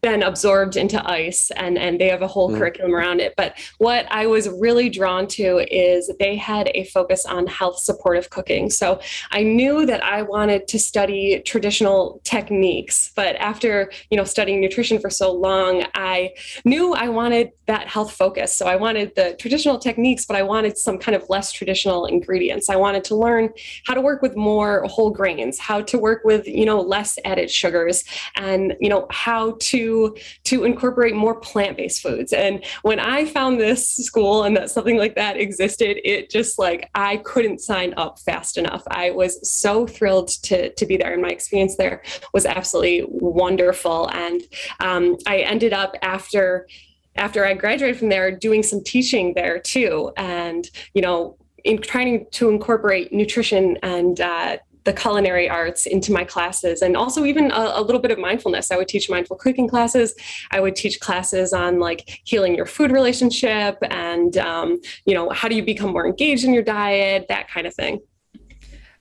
been 0.08 0.24
absorbed 0.24 0.78
into 0.78 1.00
ICE 1.10 1.52
and 1.52 1.78
and 1.78 2.00
they 2.00 2.08
have 2.08 2.22
a 2.22 2.28
whole 2.28 2.50
mm. 2.50 2.58
curriculum 2.58 2.96
around 2.96 3.20
it. 3.20 3.34
But 3.36 3.52
what 3.78 4.06
i 4.10 4.24
was 4.26 4.48
really 4.66 4.90
drawn 4.90 5.28
to 5.40 5.48
is 5.70 6.10
they 6.20 6.36
had 6.38 6.72
a 6.74 6.86
focus 6.86 7.26
on 7.26 7.46
health 7.46 7.80
supportive 7.80 8.30
cooking. 8.30 8.70
So 8.70 8.88
i 9.32 9.44
knew 9.44 9.86
that 9.86 10.02
i 10.04 10.22
wanted 10.22 10.62
to 10.70 10.80
study 10.80 11.42
traditional 11.52 12.22
techniques 12.24 13.12
but 13.20 13.36
after 13.52 13.92
you 14.10 14.18
know 14.18 14.24
studying 14.36 14.62
nutrition 14.62 14.98
for 15.04 15.10
so 15.10 15.28
long 15.48 15.86
i 15.96 16.16
knew 16.64 16.94
i 16.94 17.10
wanted 17.10 17.52
that 17.72 17.88
health 17.96 18.12
focus. 18.24 18.50
So 18.60 18.66
i 18.66 18.78
wanted 18.86 19.08
the 19.20 19.36
traditional 19.44 19.78
techniques 19.88 20.24
but 20.26 20.36
i 20.38 20.44
wanted 20.54 20.78
some 20.78 20.98
kind 20.98 21.16
of 21.20 21.24
less 21.30 21.52
traditional 21.52 22.06
ingredients. 22.06 22.70
I 22.70 22.78
wanted 22.86 23.04
to 23.10 23.16
learn 23.26 23.50
how 23.86 23.94
to 23.94 24.02
work 24.10 24.22
with 24.22 24.36
more 24.38 24.72
whole 24.96 25.12
grains 25.20 25.60
how 25.60 25.80
to 25.92 25.96
work 26.08 26.22
with 26.24 26.48
you 26.48 26.66
know 26.70 26.80
less 26.96 27.12
added 27.26 27.50
sugars 27.52 27.98
and 28.36 28.76
you 28.80 28.90
know 28.94 29.06
how 29.26 29.44
to 29.72 29.97
to 30.44 30.64
incorporate 30.64 31.16
more 31.16 31.36
plant-based 31.36 32.02
foods. 32.02 32.34
And 32.34 32.64
when 32.82 33.00
i 33.00 33.26
found 33.26 33.60
this 33.60 33.82
school 34.10 34.44
and 34.44 34.56
that 34.58 34.70
something 34.70 34.98
like 34.98 35.16
that 35.16 35.38
existed 35.38 35.98
it 36.04 36.30
just 36.30 36.60
like 36.60 36.90
i 36.96 37.18
couldn't 37.18 37.60
sign 37.60 37.94
up 37.98 38.20
fast 38.20 38.58
enough. 38.58 38.84
I 38.90 39.12
was 39.12 39.34
so 39.50 39.88
thrilled 39.88 40.30
to 40.48 40.74
to 40.74 40.86
be 40.86 40.98
there 40.98 41.14
and 41.14 41.22
my 41.22 41.30
experience 41.30 41.76
there 41.78 42.02
was 42.34 42.46
absolutely 42.46 43.06
wonderful. 43.08 44.10
And 44.26 44.42
um, 44.80 45.18
i 45.26 45.38
ended 45.54 45.74
up 45.74 45.92
after 46.02 46.68
after 47.16 47.46
i 47.46 47.54
graduated 47.54 47.98
from 47.98 48.10
there 48.10 48.30
doing 48.48 48.64
some 48.64 48.84
teaching 48.84 49.34
there 49.34 49.60
too 49.60 50.12
and 50.18 50.70
you 50.94 51.02
know 51.02 51.36
in 51.64 51.82
trying 51.82 52.26
to 52.32 52.50
incorporate 52.50 53.12
nutrition 53.12 53.78
and 53.84 54.22
uh, 54.22 54.58
the 54.88 54.94
culinary 54.94 55.50
arts 55.50 55.86
into 55.86 56.14
my 56.14 56.24
classes 56.24 56.82
and 56.82 56.96
also 56.96 57.26
even 57.26 57.52
a, 57.52 57.74
a, 57.76 57.82
little 57.82 58.00
bit 58.00 58.10
of 58.10 58.18
mindfulness. 58.18 58.72
I 58.72 58.78
would 58.78 58.88
teach 58.88 59.10
mindful 59.10 59.36
cooking 59.36 59.68
classes. 59.68 60.16
I 60.52 60.62
would 60.62 60.78
teach 60.78 61.02
classes 61.02 61.52
on 61.52 61.78
like 61.80 62.22
healing 62.24 62.56
your 62.56 62.66
food 62.66 62.90
relationship 62.90 63.78
and, 63.82 64.38
um, 64.38 64.80
you 65.06 65.14
know, 65.14 65.30
how 65.30 65.50
do 65.50 65.56
you 65.56 65.64
become 65.64 65.92
more 65.92 66.08
engaged 66.08 66.46
in 66.46 66.54
your 66.54 66.64
diet, 66.64 67.26
that 67.28 67.50
kind 67.50 67.68
of 67.68 67.76
thing. 67.76 68.00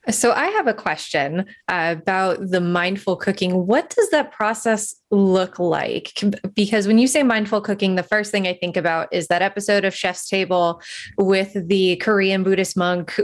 So, 0.08 0.32
I 0.32 0.46
have 0.46 0.68
a 0.68 0.74
question 0.74 1.46
uh, 1.66 1.96
about 1.98 2.38
the 2.40 2.60
mindful 2.60 3.16
cooking. 3.16 3.66
What 3.66 3.90
does 3.90 4.10
that 4.10 4.30
process 4.30 4.94
look 5.10 5.58
like? 5.58 6.22
Because 6.54 6.86
when 6.86 6.98
you 6.98 7.08
say 7.08 7.24
mindful 7.24 7.60
cooking, 7.60 7.96
the 7.96 8.04
first 8.04 8.30
thing 8.30 8.46
I 8.46 8.54
think 8.54 8.76
about 8.76 9.08
is 9.12 9.26
that 9.28 9.42
episode 9.42 9.84
of 9.84 9.96
Chef's 9.96 10.28
Table 10.28 10.80
with 11.18 11.56
the 11.68 11.96
Korean 11.96 12.44
Buddhist 12.44 12.76
monk 12.76 13.18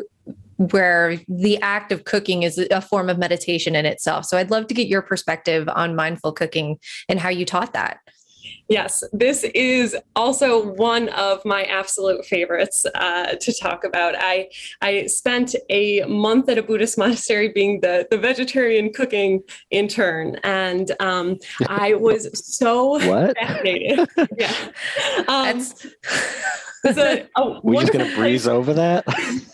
where 0.71 1.19
the 1.29 1.61
act 1.61 1.93
of 1.93 2.05
cooking 2.05 2.43
is 2.43 2.59
a 2.59 2.81
form 2.81 3.09
of 3.09 3.19
meditation 3.19 3.75
in 3.75 3.87
itself. 3.87 4.25
So 4.27 4.37
I'd 4.37 4.51
love 4.51 4.67
to 4.69 4.75
get 4.75 4.87
your 4.87 5.03
perspective 5.03 5.69
on 5.69 5.97
mindful 5.97 6.33
cooking 6.33 6.79
and 7.09 7.19
how 7.19 7.29
you 7.29 7.45
taught 7.45 7.73
that. 7.73 7.99
Yes, 8.69 9.05
this 9.13 9.45
is 9.55 9.97
also 10.17 10.65
one 10.73 11.09
of 11.11 11.45
my 11.45 11.65
absolute 11.65 12.25
favorites 12.25 12.87
uh, 12.95 13.35
to 13.41 13.53
talk 13.53 13.85
about. 13.85 14.15
I 14.19 14.49
I 14.81 15.07
spent 15.07 15.55
a 15.69 16.05
month 16.05 16.49
at 16.49 16.59
a 16.59 16.63
Buddhist 16.63 16.97
monastery 17.03 17.49
being 17.49 17.81
the 17.81 18.07
the 18.11 18.19
vegetarian 18.19 18.93
cooking 18.93 19.43
intern, 19.71 20.37
and 20.43 20.93
um, 21.01 21.39
I 21.69 21.95
was 21.95 22.31
so 22.47 22.99
fascinated. 23.35 24.09
yeah. 24.39 24.55
Um, 25.29 25.63
a, 26.85 27.27
a 27.37 27.61
We're 27.63 27.81
just 27.81 27.93
going 27.93 28.09
to 28.09 28.17
breeze 28.17 28.49
over 28.49 28.75
that. 28.75 29.05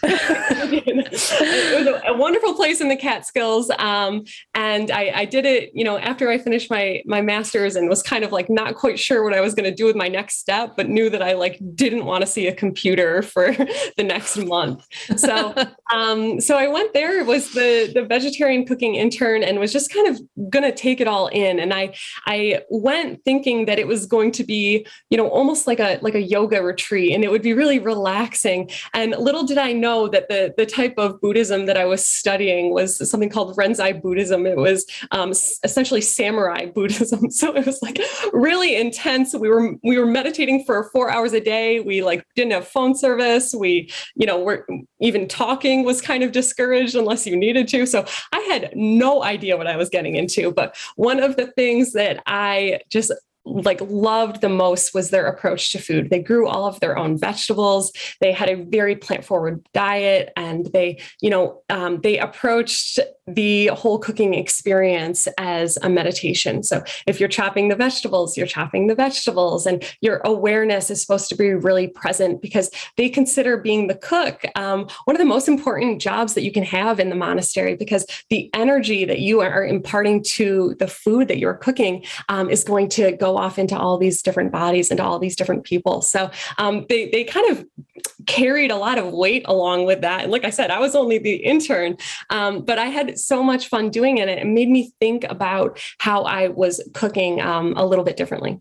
it 0.02 1.78
was 1.78 1.86
a, 1.86 2.12
a, 2.12 2.16
wonderful 2.16 2.54
place 2.54 2.80
in 2.80 2.88
the 2.88 2.96
Catskills, 2.96 3.70
um, 3.78 4.24
and 4.54 4.90
I, 4.90 5.12
I, 5.14 5.24
did 5.24 5.44
it. 5.44 5.70
You 5.74 5.84
know, 5.84 5.98
after 5.98 6.30
I 6.30 6.38
finished 6.38 6.70
my 6.70 7.02
my 7.04 7.20
master's 7.20 7.76
and 7.76 7.88
was 7.88 8.02
kind 8.02 8.24
of 8.24 8.32
like 8.32 8.48
not 8.48 8.76
quite 8.76 8.87
sure 8.96 9.24
what 9.24 9.34
I 9.34 9.40
was 9.40 9.54
going 9.54 9.68
to 9.68 9.74
do 9.74 9.86
with 9.86 9.96
my 9.96 10.06
next 10.06 10.38
step, 10.38 10.74
but 10.76 10.88
knew 10.88 11.10
that 11.10 11.20
I 11.20 11.32
like 11.32 11.58
didn't 11.74 12.04
want 12.04 12.22
to 12.22 12.26
see 12.26 12.46
a 12.46 12.54
computer 12.54 13.22
for 13.34 13.52
the 13.96 14.04
next 14.04 14.36
month. 14.36 14.86
So, 15.16 15.54
um, 15.92 16.40
so 16.40 16.56
I 16.56 16.68
went 16.68 16.92
there. 16.94 17.18
It 17.18 17.26
was 17.26 17.52
the 17.52 17.90
the 17.92 18.04
vegetarian 18.04 18.64
cooking 18.64 18.94
intern 18.94 19.42
and 19.42 19.58
was 19.58 19.72
just 19.72 19.92
kind 19.92 20.06
of 20.06 20.20
going 20.48 20.64
to 20.64 20.72
take 20.72 21.00
it 21.00 21.08
all 21.08 21.26
in. 21.28 21.58
And 21.58 21.74
I 21.74 21.94
I 22.26 22.62
went 22.70 23.24
thinking 23.24 23.64
that 23.66 23.80
it 23.80 23.88
was 23.88 24.06
going 24.06 24.30
to 24.32 24.44
be 24.44 24.86
you 25.10 25.18
know 25.18 25.28
almost 25.28 25.66
like 25.66 25.80
a 25.80 25.98
like 26.00 26.14
a 26.14 26.22
yoga 26.22 26.62
retreat 26.62 27.14
and 27.14 27.24
it 27.24 27.30
would 27.30 27.42
be 27.42 27.52
really 27.52 27.80
relaxing. 27.80 28.70
And 28.94 29.10
little 29.18 29.42
did 29.42 29.58
I 29.58 29.72
know 29.72 30.08
that 30.08 30.28
the, 30.28 30.54
the 30.56 30.66
type 30.66 30.94
of 30.98 31.20
Buddhism 31.20 31.66
that 31.66 31.76
I 31.76 31.84
was 31.84 32.06
studying 32.06 32.72
was 32.72 33.10
something 33.10 33.28
called 33.28 33.56
Rinzai 33.56 34.00
Buddhism. 34.00 34.46
It 34.46 34.56
was 34.56 34.86
um, 35.10 35.30
essentially 35.30 36.00
samurai 36.00 36.66
Buddhism. 36.74 37.30
So 37.30 37.54
it 37.54 37.66
was 37.66 37.82
like 37.82 37.98
really 38.32 38.76
intense. 38.78 39.34
We 39.34 39.48
were 39.48 39.74
we 39.82 39.98
were 39.98 40.06
meditating 40.06 40.64
for 40.64 40.84
four 40.90 41.10
hours 41.10 41.32
a 41.32 41.40
day. 41.40 41.80
We 41.80 42.02
like 42.02 42.24
didn't 42.34 42.52
have 42.52 42.68
phone 42.68 42.94
service. 42.94 43.54
We, 43.54 43.90
you 44.14 44.26
know, 44.26 44.38
were 44.38 44.66
even 45.00 45.28
talking 45.28 45.84
was 45.84 46.00
kind 46.00 46.22
of 46.22 46.32
discouraged 46.32 46.94
unless 46.94 47.26
you 47.26 47.36
needed 47.36 47.68
to. 47.68 47.86
So 47.86 48.04
I 48.32 48.40
had 48.40 48.70
no 48.74 49.22
idea 49.22 49.56
what 49.56 49.66
I 49.66 49.76
was 49.76 49.88
getting 49.88 50.16
into. 50.16 50.52
But 50.52 50.76
one 50.96 51.20
of 51.20 51.36
the 51.36 51.48
things 51.48 51.92
that 51.92 52.22
I 52.26 52.80
just 52.88 53.12
like 53.44 53.80
loved 53.80 54.40
the 54.40 54.48
most 54.48 54.94
was 54.94 55.10
their 55.10 55.26
approach 55.26 55.72
to 55.72 55.78
food. 55.78 56.10
They 56.10 56.20
grew 56.20 56.48
all 56.48 56.66
of 56.66 56.80
their 56.80 56.98
own 56.98 57.18
vegetables. 57.18 57.92
They 58.20 58.32
had 58.32 58.48
a 58.48 58.62
very 58.62 58.96
plant 58.96 59.24
forward 59.24 59.66
diet, 59.72 60.32
and 60.36 60.66
they, 60.66 61.00
you 61.20 61.30
know, 61.30 61.62
um, 61.70 62.00
they 62.02 62.18
approached 62.18 62.98
the 63.34 63.68
whole 63.68 63.98
cooking 63.98 64.34
experience 64.34 65.28
as 65.38 65.78
a 65.82 65.88
meditation. 65.88 66.62
So 66.62 66.82
if 67.06 67.20
you're 67.20 67.28
chopping 67.28 67.68
the 67.68 67.76
vegetables, 67.76 68.36
you're 68.36 68.46
chopping 68.46 68.86
the 68.86 68.94
vegetables, 68.94 69.66
and 69.66 69.84
your 70.00 70.20
awareness 70.24 70.90
is 70.90 71.00
supposed 71.00 71.28
to 71.30 71.36
be 71.36 71.54
really 71.54 71.88
present 71.88 72.42
because 72.42 72.70
they 72.96 73.08
consider 73.08 73.56
being 73.56 73.86
the 73.86 73.94
cook 73.94 74.44
um, 74.56 74.88
one 75.04 75.14
of 75.14 75.20
the 75.20 75.24
most 75.24 75.48
important 75.48 76.00
jobs 76.00 76.34
that 76.34 76.42
you 76.42 76.52
can 76.52 76.64
have 76.64 77.00
in 77.00 77.08
the 77.08 77.14
monastery 77.14 77.76
because 77.76 78.06
the 78.30 78.50
energy 78.54 79.04
that 79.04 79.20
you 79.20 79.40
are 79.40 79.64
imparting 79.64 80.22
to 80.22 80.74
the 80.78 80.88
food 80.88 81.28
that 81.28 81.38
you're 81.38 81.54
cooking 81.54 82.04
um, 82.28 82.48
is 82.50 82.64
going 82.64 82.88
to 82.88 83.12
go 83.12 83.36
off 83.36 83.58
into 83.58 83.78
all 83.78 83.98
these 83.98 84.22
different 84.22 84.52
bodies, 84.52 84.90
and 84.90 85.00
all 85.00 85.18
these 85.18 85.36
different 85.36 85.64
people. 85.64 86.02
So 86.02 86.30
um, 86.58 86.86
they, 86.88 87.08
they 87.10 87.24
kind 87.24 87.50
of 87.50 87.66
carried 88.28 88.70
a 88.70 88.76
lot 88.76 88.98
of 88.98 89.12
weight 89.12 89.42
along 89.46 89.86
with 89.86 90.02
that. 90.02 90.22
And 90.22 90.30
like 90.30 90.44
I 90.44 90.50
said, 90.50 90.70
I 90.70 90.78
was 90.78 90.94
only 90.94 91.18
the 91.18 91.34
intern, 91.34 91.96
um, 92.30 92.64
but 92.64 92.78
I 92.78 92.86
had 92.86 93.18
so 93.18 93.42
much 93.42 93.68
fun 93.68 93.90
doing 93.90 94.18
it. 94.18 94.28
It 94.28 94.46
made 94.46 94.68
me 94.68 94.92
think 95.00 95.24
about 95.24 95.80
how 95.98 96.22
I 96.22 96.48
was 96.48 96.80
cooking 96.94 97.40
um, 97.40 97.74
a 97.76 97.84
little 97.84 98.04
bit 98.04 98.16
differently. 98.16 98.60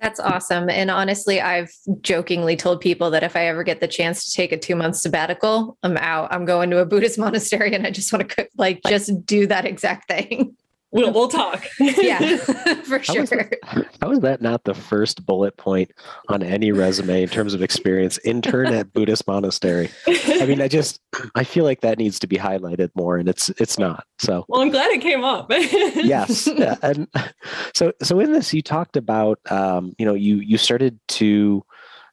That's 0.00 0.18
awesome. 0.18 0.70
And 0.70 0.90
honestly, 0.90 1.40
I've 1.40 1.70
jokingly 2.00 2.56
told 2.56 2.80
people 2.80 3.10
that 3.10 3.22
if 3.22 3.36
I 3.36 3.46
ever 3.46 3.62
get 3.62 3.80
the 3.80 3.88
chance 3.88 4.24
to 4.24 4.32
take 4.32 4.50
a 4.50 4.56
two 4.56 4.74
month 4.74 4.96
sabbatical, 4.96 5.76
I'm 5.82 5.98
out. 5.98 6.32
I'm 6.32 6.46
going 6.46 6.70
to 6.70 6.78
a 6.78 6.86
Buddhist 6.86 7.18
monastery 7.18 7.74
and 7.74 7.86
I 7.86 7.90
just 7.90 8.12
want 8.12 8.28
to 8.28 8.34
cook, 8.34 8.48
like 8.56 8.80
just 8.86 9.26
do 9.26 9.46
that 9.48 9.66
exact 9.66 10.08
thing. 10.08 10.56
We'll 10.92 11.12
we'll 11.14 11.28
talk. 11.28 11.66
yeah, 11.78 12.36
for 12.84 13.02
sure. 13.02 13.16
How 13.16 13.22
is, 13.22 13.30
that, 13.30 13.88
how 14.00 14.10
is 14.10 14.20
that 14.20 14.42
not 14.42 14.64
the 14.64 14.74
first 14.74 15.24
bullet 15.24 15.56
point 15.56 15.92
on 16.28 16.42
any 16.42 16.72
resume 16.72 17.22
in 17.22 17.28
terms 17.28 17.54
of 17.54 17.62
experience? 17.62 18.18
Intern 18.24 18.72
at 18.74 18.92
Buddhist 18.92 19.26
monastery. 19.26 19.90
I 20.06 20.46
mean, 20.46 20.60
I 20.60 20.68
just 20.68 21.00
I 21.34 21.44
feel 21.44 21.64
like 21.64 21.80
that 21.82 21.98
needs 21.98 22.18
to 22.20 22.26
be 22.26 22.36
highlighted 22.36 22.90
more, 22.94 23.16
and 23.16 23.28
it's 23.28 23.50
it's 23.50 23.78
not. 23.78 24.04
So 24.18 24.44
well, 24.48 24.62
I'm 24.62 24.70
glad 24.70 24.90
it 24.90 25.00
came 25.00 25.24
up. 25.24 25.46
yes, 25.50 26.46
yeah. 26.46 26.76
and 26.82 27.06
so 27.74 27.92
so 28.02 28.18
in 28.18 28.32
this, 28.32 28.52
you 28.52 28.62
talked 28.62 28.96
about 28.96 29.38
um, 29.50 29.94
you 29.98 30.04
know 30.04 30.14
you 30.14 30.36
you 30.36 30.58
started 30.58 30.98
to 31.08 31.64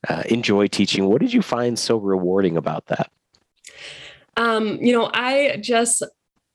uh, 0.08 0.24
enjoy 0.30 0.68
teaching. 0.68 1.06
What 1.08 1.22
did 1.22 1.34
you 1.34 1.42
find 1.42 1.80
so 1.80 1.98
rewarding 1.98 2.58
about 2.58 2.86
that? 2.88 3.10
Um, 4.36 4.78
you 4.80 4.94
know, 4.94 5.10
I 5.14 5.58
just 5.62 6.04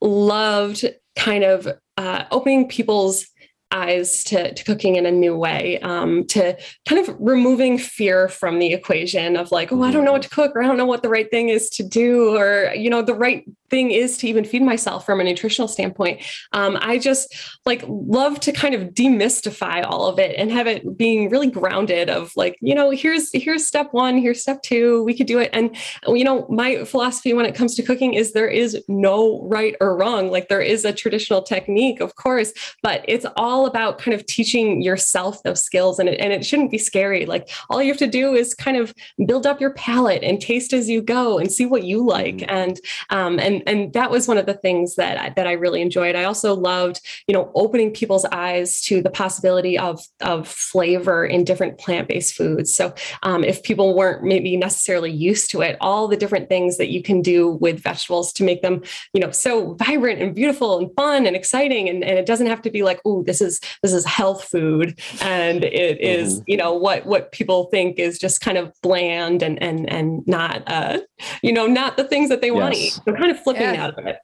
loved 0.01 0.85
kind 1.17 1.45
of 1.45 1.69
uh, 1.97 2.25
opening 2.31 2.69
people's 2.69 3.27
eyes 3.73 4.23
to, 4.25 4.53
to 4.53 4.65
cooking 4.65 4.97
in 4.97 5.07
a 5.07 5.11
new 5.11 5.37
way, 5.37 5.81
um, 5.81 6.27
to 6.27 6.57
kind 6.87 7.09
of 7.09 7.17
removing 7.19 7.79
fear 7.79 8.29
from 8.29 8.59
the 8.59 8.73
equation 8.73 9.37
of 9.37 9.51
like, 9.51 9.73
oh, 9.73 9.83
I 9.83 9.91
don't 9.91 10.05
know 10.05 10.13
what 10.13 10.23
to 10.23 10.29
cook, 10.29 10.53
or 10.55 10.63
I 10.63 10.67
don't 10.67 10.77
know 10.77 10.87
what 10.87 11.03
the 11.03 11.09
right 11.09 11.31
thing 11.31 11.49
is 11.49 11.71
to 11.71 11.83
do, 11.83 12.37
or, 12.37 12.73
you 12.75 12.91
know, 12.91 13.03
the 13.03 13.15
right 13.15 13.45
thing 13.73 13.91
is 13.91 14.19
to 14.19 14.29
even 14.29 14.45
feed 14.45 14.63
myself 14.63 15.07
from 15.07 15.19
a 15.19 15.25
nutritional 15.25 15.67
standpoint. 15.67 16.21
Um, 16.53 16.77
I 16.83 16.99
just 16.99 17.35
like 17.65 17.83
love 17.89 18.39
to 18.41 18.53
kind 18.53 18.75
of 18.75 18.91
demystify 18.91 19.83
all 19.85 20.07
of 20.07 20.19
it 20.19 20.37
and 20.37 20.53
have 20.53 20.67
it 20.67 20.97
being 20.99 21.31
really 21.31 21.51
grounded 21.51 22.11
of 22.11 22.33
like, 22.37 22.59
you 22.61 22.75
know, 22.75 22.91
here's 22.91 23.31
here's 23.33 23.67
step 23.67 23.89
one, 23.93 24.19
here's 24.19 24.43
step 24.43 24.63
two, 24.63 25.03
we 25.05 25.15
could 25.15 25.27
do 25.27 25.39
it. 25.39 25.49
And 25.55 25.75
you 26.07 26.23
know, 26.23 26.47
my 26.51 26.85
philosophy 26.85 27.33
when 27.33 27.47
it 27.47 27.55
comes 27.55 27.75
to 27.77 27.83
cooking 27.83 28.13
is 28.13 28.35
there 28.35 28.47
is 28.47 28.77
no 28.89 29.43
right 29.45 29.75
or 29.81 29.97
wrong. 29.97 30.31
Like 30.31 30.49
there 30.49 30.61
is 30.61 30.85
a 30.85 30.93
traditional 30.93 31.43
technique, 31.43 32.01
of 32.01 32.15
course, 32.17 32.53
but 32.83 33.03
it's 33.09 33.27
all 33.37 33.65
about 33.65 33.99
kind 33.99 34.15
of 34.15 34.27
teaching 34.27 34.83
yourself 34.83 35.43
those 35.45 35.65
skills 35.65 35.99
and 35.99 36.11
it, 36.11 36.21
and 36.21 36.31
it 36.31 36.45
shouldn't 36.45 36.71
be 36.71 36.79
scary. 36.79 37.25
Like 37.25 37.49
all 37.71 37.83
you 37.83 37.89
have 37.89 37.99
to 37.99 38.07
do 38.07 38.35
is 38.35 38.55
kind 38.55 38.77
of 38.77 38.93
build 39.27 39.47
up 39.47 39.63
your 39.63 39.73
palate 39.73 40.23
and 40.23 40.43
taste 40.43 40.75
as 40.75 40.91
you 40.91 41.01
go 41.01 41.39
and 41.39 41.51
see 41.51 41.65
what 41.65 41.85
you 41.85 42.05
like. 42.07 42.37
Mm-hmm. 42.37 42.55
And 42.61 42.81
um, 43.09 43.39
and 43.39 43.62
and 43.67 43.93
that 43.93 44.11
was 44.11 44.29
one 44.29 44.39
of 44.39 44.47
the 44.47 44.55
things 44.55 44.97
that 44.97 45.19
I, 45.19 45.31
that 45.31 45.47
I 45.47 45.53
really 45.53 45.81
enjoyed. 45.81 46.17
I 46.17 46.25
also 46.25 46.55
loved, 46.55 47.01
you 47.27 47.35
know, 47.35 47.51
opening 47.55 47.93
people's 47.93 48.25
eyes 48.27 48.81
to 48.83 49.03
the 49.03 49.11
possibility 49.11 49.79
of 49.79 50.01
of 50.21 50.49
flavor 50.49 51.25
in 51.25 51.45
different 51.45 51.79
plant 51.79 52.09
based 52.09 52.35
foods. 52.35 52.75
So 52.75 52.95
um, 53.23 53.45
if 53.45 53.63
people 53.63 53.95
weren't 53.95 54.23
maybe 54.23 54.57
necessarily 54.57 55.11
used 55.11 55.51
to 55.51 55.61
it, 55.63 55.77
all 55.81 56.09
the 56.09 56.17
different 56.17 56.49
things 56.49 56.77
that 56.79 56.89
you 56.89 57.03
can 57.03 57.23
do 57.23 57.53
with 57.61 57.83
vegetables 57.83 58.33
to 58.35 58.45
make 58.45 58.63
them, 58.63 58.83
you 59.13 59.21
know, 59.21 59.31
so 59.31 59.75
vibrant 59.75 60.21
and 60.21 60.35
beautiful 60.35 60.79
and 60.79 60.91
fun 60.97 61.27
and 61.27 61.37
exciting, 61.37 61.89
and, 61.89 62.05
and 62.05 62.19
it 62.19 62.27
doesn't 62.27 62.47
have 62.47 62.63
to 62.63 62.71
be 62.71 62.83
like, 62.83 63.01
oh, 63.05 63.23
this 63.23 63.41
is 63.41 63.61
this 63.83 63.93
is 63.93 64.05
health 64.05 64.45
food, 64.45 64.99
and 65.21 65.65
it 65.65 66.01
is, 66.01 66.35
mm-hmm. 66.35 66.45
you 66.47 66.57
know, 66.57 66.73
what 66.73 67.07
what 67.07 67.33
people 67.33 67.67
think 67.67 67.99
is 67.99 68.19
just 68.19 68.41
kind 68.41 68.59
of 68.59 68.73
bland 68.83 69.43
and 69.43 69.63
and 69.63 69.91
and 69.91 70.27
not, 70.27 70.63
uh, 70.67 70.99
you 71.43 71.53
know, 71.53 71.67
not 71.67 71.97
the 71.97 72.05
things 72.05 72.29
that 72.29 72.41
they 72.41 72.49
yes. 72.49 72.57
want 72.57 72.75
to 72.75 72.81
eat. 72.81 72.93
So 73.05 73.13
kind 73.15 73.31
of 73.31 73.41
flipping 73.55 73.75
yeah. 73.75 73.87
out 73.87 73.99
of 73.99 74.07
it. 74.07 74.19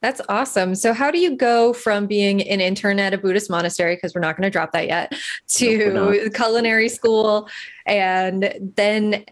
That's 0.00 0.20
awesome. 0.28 0.76
So, 0.76 0.92
how 0.92 1.10
do 1.10 1.18
you 1.18 1.36
go 1.36 1.72
from 1.72 2.06
being 2.06 2.40
an 2.42 2.60
intern 2.60 3.00
at 3.00 3.14
a 3.14 3.18
Buddhist 3.18 3.50
monastery, 3.50 3.96
because 3.96 4.14
we're 4.14 4.20
not 4.20 4.36
going 4.36 4.44
to 4.44 4.50
drop 4.50 4.72
that 4.72 4.86
yet, 4.86 5.12
to 5.48 5.92
nope, 5.92 6.34
culinary 6.34 6.88
school 6.88 7.48
and 7.84 8.72
then 8.76 9.24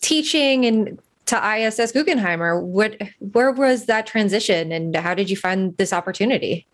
teaching 0.00 0.64
and 0.64 1.00
to 1.26 1.36
ISS 1.36 1.92
Guckenheimer? 1.92 2.62
What, 2.62 3.00
where 3.18 3.50
was 3.50 3.86
that 3.86 4.06
transition 4.06 4.70
and 4.70 4.94
how 4.94 5.14
did 5.14 5.28
you 5.28 5.36
find 5.36 5.76
this 5.76 5.92
opportunity? 5.92 6.66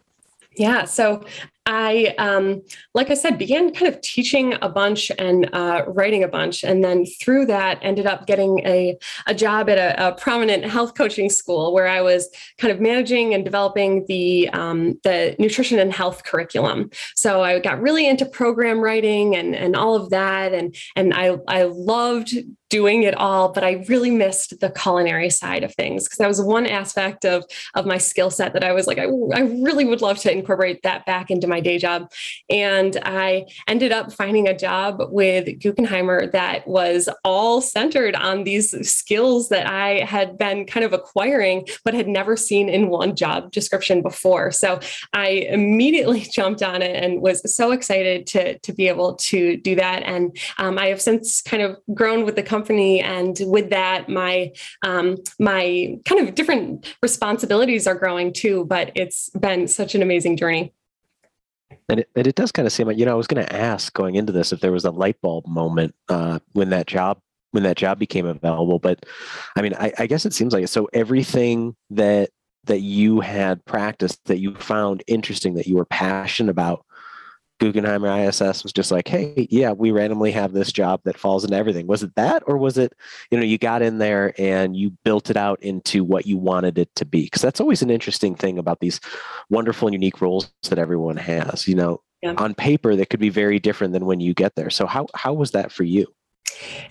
Yeah, 0.58 0.84
so 0.84 1.24
I, 1.66 2.14
um, 2.16 2.62
like 2.94 3.10
I 3.10 3.14
said, 3.14 3.38
began 3.38 3.74
kind 3.74 3.94
of 3.94 4.00
teaching 4.00 4.54
a 4.62 4.70
bunch 4.70 5.12
and 5.18 5.48
uh, 5.52 5.84
writing 5.86 6.24
a 6.24 6.28
bunch. 6.28 6.64
And 6.64 6.82
then 6.82 7.04
through 7.20 7.44
that, 7.46 7.78
ended 7.82 8.06
up 8.06 8.26
getting 8.26 8.60
a, 8.66 8.98
a 9.26 9.34
job 9.34 9.68
at 9.68 9.76
a, 9.76 10.08
a, 10.08 10.12
prominent 10.14 10.64
health 10.64 10.94
coaching 10.94 11.28
school 11.28 11.74
where 11.74 11.86
I 11.86 12.00
was 12.00 12.28
kind 12.56 12.72
of 12.72 12.80
managing 12.80 13.34
and 13.34 13.44
developing 13.44 14.06
the, 14.08 14.48
um, 14.48 14.98
the 15.04 15.36
nutrition 15.38 15.78
and 15.78 15.92
health 15.92 16.24
curriculum. 16.24 16.90
So 17.14 17.42
I 17.42 17.60
got 17.60 17.82
really 17.82 18.08
into 18.08 18.24
program 18.24 18.80
writing 18.80 19.36
and, 19.36 19.54
and 19.54 19.76
all 19.76 19.94
of 19.94 20.08
that. 20.10 20.54
And, 20.54 20.74
and 20.96 21.12
I, 21.12 21.36
I 21.46 21.64
loved 21.64 22.34
doing 22.70 23.02
it 23.02 23.14
all, 23.14 23.52
but 23.52 23.64
I 23.64 23.84
really 23.88 24.10
missed 24.10 24.60
the 24.60 24.70
culinary 24.70 25.30
side 25.30 25.64
of 25.64 25.74
things 25.74 26.04
because 26.04 26.18
that 26.18 26.28
was 26.28 26.42
one 26.42 26.66
aspect 26.66 27.24
of 27.24 27.44
of 27.74 27.86
my 27.86 27.98
skill 27.98 28.30
set 28.30 28.52
that 28.52 28.64
I 28.64 28.72
was 28.72 28.86
like, 28.86 28.98
I, 28.98 29.04
I 29.04 29.40
really 29.40 29.84
would 29.84 30.02
love 30.02 30.18
to 30.18 30.32
incorporate 30.32 30.82
that 30.82 31.06
back 31.06 31.30
into 31.30 31.46
my 31.46 31.60
day 31.60 31.78
job. 31.78 32.10
And 32.50 32.98
I 33.04 33.46
ended 33.66 33.92
up 33.92 34.12
finding 34.12 34.48
a 34.48 34.56
job 34.56 35.00
with 35.10 35.46
Guckenheimer 35.60 36.30
that 36.32 36.66
was 36.66 37.08
all 37.24 37.60
centered 37.60 38.14
on 38.14 38.44
these 38.44 38.70
skills 38.88 39.48
that 39.48 39.66
I 39.66 40.04
had 40.04 40.36
been 40.36 40.66
kind 40.66 40.84
of 40.84 40.92
acquiring, 40.92 41.66
but 41.84 41.94
had 41.94 42.08
never 42.08 42.36
seen 42.36 42.68
in 42.68 42.88
one 42.88 43.16
job 43.16 43.50
description 43.52 44.02
before. 44.02 44.50
So 44.50 44.80
I 45.12 45.28
immediately 45.28 46.20
jumped 46.32 46.62
on 46.62 46.82
it 46.82 47.02
and 47.02 47.20
was 47.20 47.54
so 47.54 47.72
excited 47.72 48.26
to, 48.28 48.58
to 48.58 48.72
be 48.72 48.88
able 48.88 49.14
to 49.14 49.56
do 49.56 49.74
that. 49.76 50.02
And 50.02 50.36
um, 50.58 50.78
I 50.78 50.86
have 50.86 51.00
since 51.00 51.40
kind 51.42 51.62
of 51.62 51.76
grown 51.94 52.24
with 52.24 52.36
the 52.36 52.42
company. 52.42 52.57
And 53.00 53.38
with 53.40 53.70
that, 53.70 54.08
my 54.08 54.52
um, 54.82 55.16
my 55.38 55.98
kind 56.04 56.26
of 56.26 56.34
different 56.34 56.94
responsibilities 57.02 57.86
are 57.86 57.94
growing 57.94 58.32
too. 58.32 58.64
But 58.66 58.92
it's 58.94 59.30
been 59.30 59.68
such 59.68 59.94
an 59.94 60.02
amazing 60.02 60.36
journey. 60.36 60.72
And 61.90 62.00
it, 62.00 62.08
and 62.14 62.26
it 62.26 62.34
does 62.34 62.52
kind 62.52 62.66
of 62.66 62.72
seem 62.72 62.86
like, 62.86 62.98
you 62.98 63.06
know, 63.06 63.12
I 63.12 63.14
was 63.16 63.26
going 63.26 63.44
to 63.44 63.56
ask 63.56 63.92
going 63.94 64.14
into 64.14 64.32
this 64.32 64.52
if 64.52 64.60
there 64.60 64.72
was 64.72 64.84
a 64.84 64.90
light 64.90 65.20
bulb 65.22 65.46
moment 65.46 65.94
uh, 66.08 66.38
when 66.52 66.70
that 66.70 66.86
job 66.86 67.18
when 67.52 67.62
that 67.62 67.76
job 67.76 67.98
became 67.98 68.26
available. 68.26 68.78
But 68.78 69.06
I 69.56 69.62
mean, 69.62 69.74
I, 69.74 69.92
I 69.98 70.06
guess 70.06 70.26
it 70.26 70.34
seems 70.34 70.52
like 70.52 70.64
it. 70.64 70.68
So 70.68 70.88
everything 70.92 71.76
that 71.90 72.30
that 72.64 72.80
you 72.80 73.20
had 73.20 73.64
practiced 73.64 74.22
that 74.26 74.38
you 74.38 74.54
found 74.54 75.02
interesting 75.06 75.54
that 75.54 75.66
you 75.66 75.76
were 75.76 75.86
passionate 75.86 76.50
about 76.50 76.84
Guckenheimer 77.58 78.28
ISS 78.28 78.62
was 78.62 78.72
just 78.72 78.90
like, 78.90 79.08
hey, 79.08 79.46
yeah, 79.50 79.72
we 79.72 79.90
randomly 79.90 80.30
have 80.32 80.52
this 80.52 80.72
job 80.72 81.00
that 81.04 81.18
falls 81.18 81.44
into 81.44 81.56
everything. 81.56 81.86
Was 81.86 82.02
it 82.02 82.14
that, 82.14 82.42
or 82.46 82.56
was 82.56 82.78
it, 82.78 82.94
you 83.30 83.38
know, 83.38 83.44
you 83.44 83.58
got 83.58 83.82
in 83.82 83.98
there 83.98 84.32
and 84.38 84.76
you 84.76 84.90
built 85.04 85.30
it 85.30 85.36
out 85.36 85.62
into 85.62 86.04
what 86.04 86.26
you 86.26 86.36
wanted 86.36 86.78
it 86.78 86.94
to 86.96 87.04
be? 87.04 87.24
Because 87.24 87.42
that's 87.42 87.60
always 87.60 87.82
an 87.82 87.90
interesting 87.90 88.34
thing 88.34 88.58
about 88.58 88.80
these 88.80 89.00
wonderful 89.50 89.88
and 89.88 89.94
unique 89.94 90.20
roles 90.20 90.52
that 90.68 90.78
everyone 90.78 91.16
has. 91.16 91.66
You 91.66 91.74
know, 91.74 92.00
yeah. 92.22 92.34
on 92.38 92.54
paper, 92.54 92.96
they 92.96 93.06
could 93.06 93.20
be 93.20 93.30
very 93.30 93.58
different 93.58 93.92
than 93.92 94.06
when 94.06 94.20
you 94.20 94.34
get 94.34 94.54
there. 94.54 94.70
So 94.70 94.86
how 94.86 95.06
how 95.14 95.32
was 95.32 95.52
that 95.52 95.72
for 95.72 95.84
you? 95.84 96.06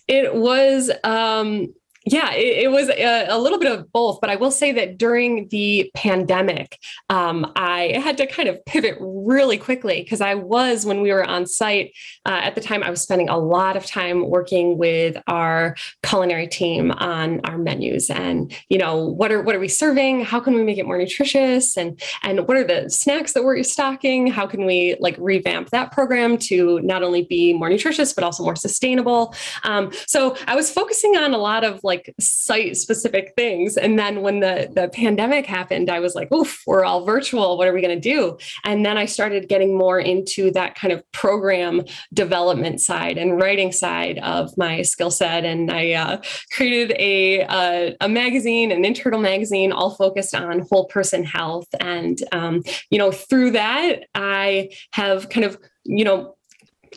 It 0.08 0.36
was 0.36 0.92
um 1.04 1.74
yeah, 2.12 2.34
it, 2.34 2.66
it 2.66 2.72
was 2.72 2.90
a, 2.90 3.28
a, 3.28 3.38
little 3.38 3.60
bit 3.60 3.72
of 3.72 3.92
both, 3.92 4.20
but 4.22 4.30
I 4.30 4.38
will 4.38 4.52
say 4.52 4.72
that 4.74 4.98
during 4.98 5.50
the 5.50 5.92
pandemic, 5.94 6.80
um, 7.10 7.52
I 7.56 8.00
had 8.02 8.18
to 8.18 8.28
kind 8.28 8.48
of 8.48 8.64
pivot 8.66 8.98
really 9.00 9.58
quickly 9.58 10.04
because 10.04 10.22
I 10.22 10.36
was, 10.36 10.86
when 10.86 11.02
we 11.02 11.12
were 11.12 11.26
on 11.26 11.46
site 11.46 11.92
uh, 12.26 12.40
at 12.44 12.56
the 12.56 12.62
time, 12.62 12.82
I 12.82 12.90
was 12.90 13.02
spending 13.02 13.28
a 13.28 13.38
lot 13.38 13.76
of 13.76 13.86
time 13.86 14.30
working 14.30 14.78
with 14.78 15.18
our 15.28 15.76
culinary 16.04 16.48
team 16.48 16.92
on 16.92 17.42
our 17.42 17.58
menus 17.58 18.10
and, 18.10 18.54
you 18.70 18.78
know, 18.78 19.06
what 19.06 19.32
are 19.32 19.42
what 19.42 19.56
are 19.56 19.60
we 19.60 19.68
serving? 19.68 20.24
How 20.24 20.40
can 20.40 20.54
we 20.54 20.64
make 20.64 20.78
it 20.78 20.86
more 20.86 20.98
nutritious? 20.98 21.78
And 21.78 22.02
and 22.24 22.48
what 22.48 22.58
are 22.58 22.64
the 22.64 22.90
snacks 22.90 23.34
that 23.34 23.44
we're 23.44 23.62
stocking? 23.64 24.28
How 24.28 24.48
can 24.48 24.66
we 24.66 24.96
like 25.00 25.16
revamp 25.20 25.72
that 25.72 25.92
program 25.92 26.38
to 26.40 26.80
not 26.82 27.04
only 27.04 27.24
be 27.24 27.54
more 27.54 27.70
nutritious 27.70 28.14
but 28.14 28.24
also 28.24 28.44
more 28.44 28.56
sustainable? 28.56 29.36
Um, 29.64 29.92
so 30.06 30.38
I 30.48 30.56
was 30.56 30.72
focusing 30.72 31.18
on 31.18 31.34
a 31.34 31.38
lot 31.38 31.64
of 31.64 31.82
like 31.84 31.97
like 31.98 32.14
site 32.20 32.78
specific 32.78 33.34
things. 33.36 33.78
And 33.78 33.98
then 33.98 34.22
when 34.22 34.40
the, 34.40 34.70
the 34.72 34.90
pandemic 34.90 35.46
happened, 35.46 35.90
I 35.90 36.00
was 36.00 36.16
like, 36.16 36.32
oof, 36.32 36.62
we're 36.68 36.86
all 36.86 37.06
virtual. 37.06 37.58
What 37.58 37.68
are 37.68 37.74
we 37.74 37.82
going 37.82 38.00
to 38.00 38.10
do? 38.10 38.38
And 38.64 38.86
then 38.86 38.98
I 38.98 39.06
started 39.06 39.50
getting 39.50 39.78
more 39.78 40.00
into 40.00 40.52
that 40.52 40.76
kind 40.76 40.94
of 40.94 41.04
program 41.12 41.84
development 42.14 42.82
side 42.82 43.18
and 43.18 43.42
writing 43.42 43.72
side 43.72 44.20
of 44.20 44.56
my 44.58 44.82
skill 44.84 45.12
set. 45.12 45.44
And 45.46 45.72
I 45.72 45.94
uh, 45.94 46.22
created 46.52 46.96
a, 47.00 47.42
a, 47.42 47.96
a, 48.02 48.10
magazine, 48.10 48.72
an 48.72 48.86
internal 48.86 49.20
magazine, 49.20 49.72
all 49.72 49.96
focused 49.96 50.36
on 50.36 50.66
whole 50.70 50.86
person 50.86 51.24
health. 51.24 51.68
And, 51.80 52.22
um, 52.32 52.64
you 52.90 52.98
know, 52.98 53.12
through 53.12 53.52
that, 53.52 54.04
I 54.14 54.70
have 54.94 55.30
kind 55.30 55.46
of, 55.46 55.58
you 55.84 56.04
know, 56.04 56.37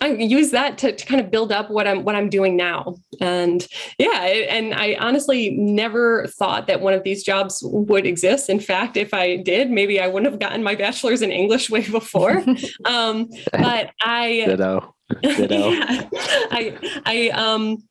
I 0.01 0.09
use 0.09 0.51
that 0.53 0.79
to, 0.79 0.93
to 0.93 1.07
kind 1.07 1.21
of 1.21 1.31
build 1.31 1.53
up 1.53 1.71
what 1.71 1.87
I'm 1.87 2.05
what 2.05 2.15
I'm 2.15 2.31
doing 2.31 2.57
now. 2.57 2.97
And 3.21 3.67
yeah, 3.99 4.23
and 4.23 4.75
I 4.75 4.97
honestly 4.99 5.51
never 5.51 6.27
thought 6.29 6.67
that 6.69 6.81
one 6.81 6.95
of 6.95 7.05
these 7.05 7.23
jobs 7.23 7.61
would 7.65 8.07
exist. 8.07 8.49
In 8.49 8.61
fact, 8.61 8.97
if 8.97 9.13
I 9.13 9.37
did, 9.37 9.71
maybe 9.71 10.01
I 10.01 10.07
wouldn't 10.07 10.31
have 10.31 10.41
gotten 10.41 10.63
my 10.63 10.75
bachelor's 10.75 11.23
in 11.23 11.31
English 11.31 11.69
way 11.71 11.87
before. 11.89 12.43
um, 12.87 13.29
but 13.53 13.91
I 14.03 14.45
Ditto. 14.47 14.95
Ditto. 15.23 15.71
yeah, 15.71 16.09
I 16.13 17.01
I 17.05 17.29
um 17.31 17.83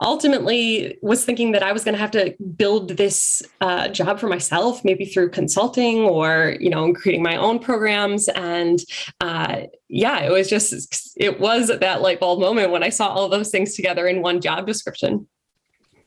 ultimately 0.00 0.98
was 1.02 1.24
thinking 1.24 1.52
that 1.52 1.62
I 1.62 1.72
was 1.72 1.84
going 1.84 1.94
to 1.94 2.00
have 2.00 2.10
to 2.12 2.34
build 2.56 2.90
this 2.90 3.42
uh, 3.60 3.88
job 3.88 4.18
for 4.18 4.28
myself, 4.28 4.84
maybe 4.84 5.04
through 5.04 5.30
consulting 5.30 5.98
or 5.98 6.56
you 6.60 6.70
know 6.70 6.92
creating 6.92 7.22
my 7.22 7.36
own 7.36 7.58
programs. 7.58 8.28
And 8.28 8.80
uh, 9.20 9.62
yeah, 9.88 10.20
it 10.20 10.30
was 10.30 10.48
just 10.48 11.12
it 11.16 11.40
was 11.40 11.68
that 11.68 12.02
light 12.02 12.20
bulb 12.20 12.40
moment 12.40 12.70
when 12.70 12.82
I 12.82 12.88
saw 12.88 13.08
all 13.08 13.28
those 13.28 13.50
things 13.50 13.74
together 13.74 14.06
in 14.06 14.22
one 14.22 14.40
job 14.40 14.66
description. 14.66 15.28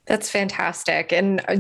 That's 0.06 0.30
fantastic, 0.30 1.12
and. 1.12 1.44
Uh, 1.48 1.58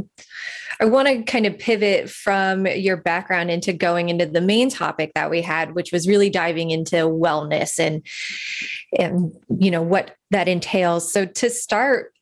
I 0.79 0.85
want 0.85 1.07
to 1.07 1.23
kind 1.23 1.45
of 1.45 1.57
pivot 1.57 2.09
from 2.09 2.65
your 2.65 2.97
background 2.97 3.51
into 3.51 3.73
going 3.73 4.09
into 4.09 4.25
the 4.25 4.41
main 4.41 4.69
topic 4.69 5.11
that 5.15 5.29
we 5.29 5.41
had, 5.41 5.75
which 5.75 5.91
was 5.91 6.07
really 6.07 6.29
diving 6.29 6.71
into 6.71 6.95
wellness 7.07 7.79
and 7.79 8.05
and 8.97 9.31
you 9.59 9.71
know 9.71 9.81
what 9.81 10.15
that 10.31 10.47
entails. 10.47 11.11
So 11.13 11.25
to 11.25 11.49
start, 11.49 12.12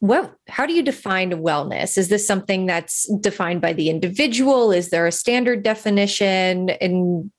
what 0.00 0.34
how 0.48 0.66
do 0.66 0.72
you 0.72 0.82
define 0.82 1.30
wellness? 1.42 1.98
Is 1.98 2.08
this 2.08 2.26
something 2.26 2.66
that's 2.66 3.10
defined 3.20 3.60
by 3.60 3.72
the 3.72 3.90
individual? 3.90 4.70
Is 4.70 4.90
there 4.90 5.06
a 5.06 5.12
standard 5.12 5.62
definition? 5.62 6.70
And 6.70 7.30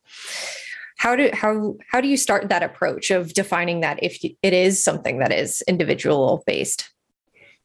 how 0.97 1.15
do 1.15 1.29
how 1.33 1.75
how 1.89 2.01
do 2.01 2.07
you 2.07 2.17
start 2.17 2.49
that 2.49 2.63
approach 2.63 3.09
of 3.09 3.33
defining 3.33 3.79
that 3.79 4.01
if 4.03 4.19
it 4.23 4.53
is 4.53 4.83
something 4.83 5.19
that 5.19 5.31
is 5.31 5.63
individual 5.67 6.43
based 6.45 6.89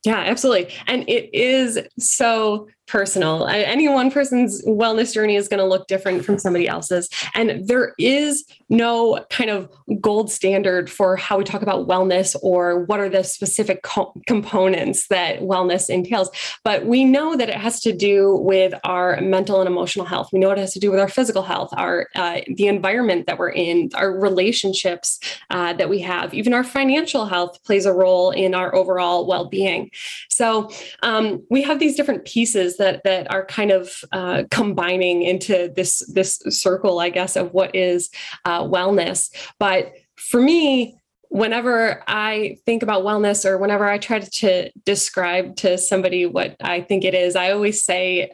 yeah 0.04 0.18
absolutely. 0.18 0.72
And 0.87 1.09
it 1.09 1.35
is 1.35 1.78
so 1.98 2.68
personal. 2.86 3.46
Any 3.46 3.88
one 3.88 4.10
person's 4.10 4.64
wellness 4.66 5.14
journey 5.14 5.36
is 5.36 5.48
going 5.48 5.58
to 5.58 5.66
look 5.66 5.86
different 5.86 6.24
from 6.24 6.38
somebody 6.38 6.68
else's. 6.68 7.08
And 7.34 7.66
there 7.66 7.94
is 7.98 8.44
no 8.68 9.24
kind 9.30 9.50
of 9.50 9.70
gold 10.00 10.30
standard 10.30 10.90
for 10.90 11.16
how 11.16 11.38
we 11.38 11.44
talk 11.44 11.62
about 11.62 11.86
wellness 11.86 12.36
or 12.42 12.84
what 12.84 13.00
are 13.00 13.08
the 13.08 13.24
specific 13.24 13.82
co- 13.82 14.12
components 14.26 15.08
that 15.08 15.40
wellness 15.40 15.88
entails. 15.88 16.30
But 16.62 16.86
we 16.86 17.04
know 17.04 17.36
that 17.36 17.48
it 17.48 17.56
has 17.56 17.80
to 17.80 17.92
do 17.92 18.36
with 18.36 18.74
our 18.84 19.20
mental 19.20 19.60
and 19.60 19.68
emotional 19.68 20.06
health. 20.06 20.30
We 20.32 20.38
know 20.38 20.50
it 20.50 20.58
has 20.58 20.72
to 20.74 20.80
do 20.80 20.90
with 20.90 21.00
our 21.00 21.08
physical 21.08 21.42
health, 21.42 21.70
our 21.76 22.08
uh, 22.14 22.40
the 22.54 22.66
environment 22.66 23.26
that 23.26 23.38
we're 23.38 23.50
in, 23.50 23.90
our 23.94 24.12
relationships 24.12 25.20
uh, 25.50 25.72
that 25.74 25.88
we 25.88 26.00
have, 26.00 26.34
even 26.34 26.52
our 26.52 26.64
financial 26.64 27.26
health 27.26 27.62
plays 27.64 27.86
a 27.86 27.92
role 27.92 28.30
in 28.30 28.54
our 28.54 28.74
overall 28.74 29.26
well-being. 29.26 29.90
So 30.28 30.70
um, 31.02 31.42
we 31.50 31.62
have 31.62 31.78
these 31.78 31.96
different 31.96 32.24
pieces 32.24 32.73
that 32.76 33.02
that 33.04 33.30
are 33.30 33.44
kind 33.44 33.70
of 33.70 33.90
uh, 34.12 34.44
combining 34.50 35.22
into 35.22 35.72
this 35.74 36.00
this 36.12 36.40
circle, 36.48 36.98
I 36.98 37.10
guess, 37.10 37.37
of 37.37 37.52
what 37.52 37.74
is 37.74 38.10
uh, 38.44 38.62
wellness. 38.62 39.30
But 39.58 39.92
for 40.16 40.40
me, 40.40 40.96
whenever 41.28 42.02
I 42.06 42.58
think 42.64 42.82
about 42.82 43.02
wellness 43.02 43.44
or 43.44 43.58
whenever 43.58 43.88
I 43.88 43.98
try 43.98 44.20
to 44.20 44.70
describe 44.84 45.56
to 45.56 45.78
somebody 45.78 46.26
what 46.26 46.56
I 46.60 46.80
think 46.80 47.04
it 47.04 47.14
is, 47.14 47.37
I 47.37 47.50
always 47.50 47.84
say 47.84 48.32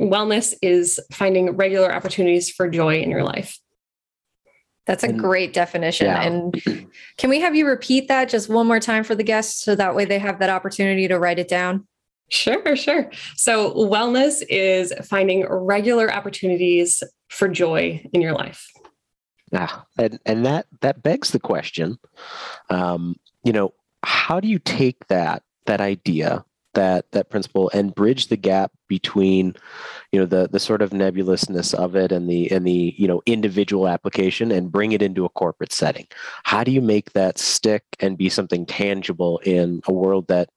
wellness 0.00 0.54
is 0.60 1.00
finding 1.12 1.56
regular 1.56 1.92
opportunities 1.92 2.50
for 2.50 2.68
joy 2.68 3.00
in 3.00 3.10
your 3.10 3.24
life. 3.24 3.58
That's 4.86 5.02
a 5.02 5.12
great 5.12 5.52
definition. 5.52 6.06
Yeah. 6.06 6.22
And 6.22 6.86
can 7.18 7.28
we 7.28 7.40
have 7.40 7.56
you 7.56 7.66
repeat 7.66 8.06
that 8.06 8.28
just 8.28 8.48
one 8.48 8.68
more 8.68 8.78
time 8.78 9.02
for 9.02 9.16
the 9.16 9.24
guests 9.24 9.64
so 9.64 9.74
that 9.74 9.96
way 9.96 10.04
they 10.04 10.20
have 10.20 10.38
that 10.38 10.50
opportunity 10.50 11.08
to 11.08 11.18
write 11.18 11.40
it 11.40 11.48
down? 11.48 11.88
Sure, 12.28 12.74
sure. 12.74 13.10
So, 13.36 13.72
wellness 13.72 14.42
is 14.48 14.92
finding 15.04 15.46
regular 15.48 16.12
opportunities 16.12 17.02
for 17.28 17.48
joy 17.48 18.04
in 18.12 18.20
your 18.20 18.32
life. 18.32 18.68
Yeah, 19.52 19.82
and 19.96 20.18
and 20.26 20.44
that 20.44 20.66
that 20.80 21.02
begs 21.02 21.30
the 21.30 21.38
question. 21.38 21.98
Um, 22.68 23.16
you 23.44 23.52
know, 23.52 23.74
how 24.02 24.40
do 24.40 24.48
you 24.48 24.58
take 24.58 25.06
that 25.06 25.44
that 25.66 25.80
idea, 25.80 26.44
that 26.74 27.12
that 27.12 27.30
principle, 27.30 27.70
and 27.72 27.94
bridge 27.94 28.26
the 28.26 28.36
gap 28.36 28.72
between, 28.88 29.54
you 30.10 30.18
know, 30.18 30.26
the 30.26 30.48
the 30.48 30.58
sort 30.58 30.82
of 30.82 30.92
nebulousness 30.92 31.74
of 31.74 31.94
it 31.94 32.10
and 32.10 32.28
the 32.28 32.50
and 32.50 32.66
the 32.66 32.92
you 32.98 33.06
know 33.06 33.22
individual 33.24 33.86
application, 33.86 34.50
and 34.50 34.72
bring 34.72 34.90
it 34.90 35.00
into 35.00 35.24
a 35.24 35.30
corporate 35.30 35.72
setting? 35.72 36.08
How 36.42 36.64
do 36.64 36.72
you 36.72 36.80
make 36.80 37.12
that 37.12 37.38
stick 37.38 37.84
and 38.00 38.18
be 38.18 38.28
something 38.28 38.66
tangible 38.66 39.38
in 39.44 39.80
a 39.86 39.92
world 39.92 40.26
that 40.26 40.48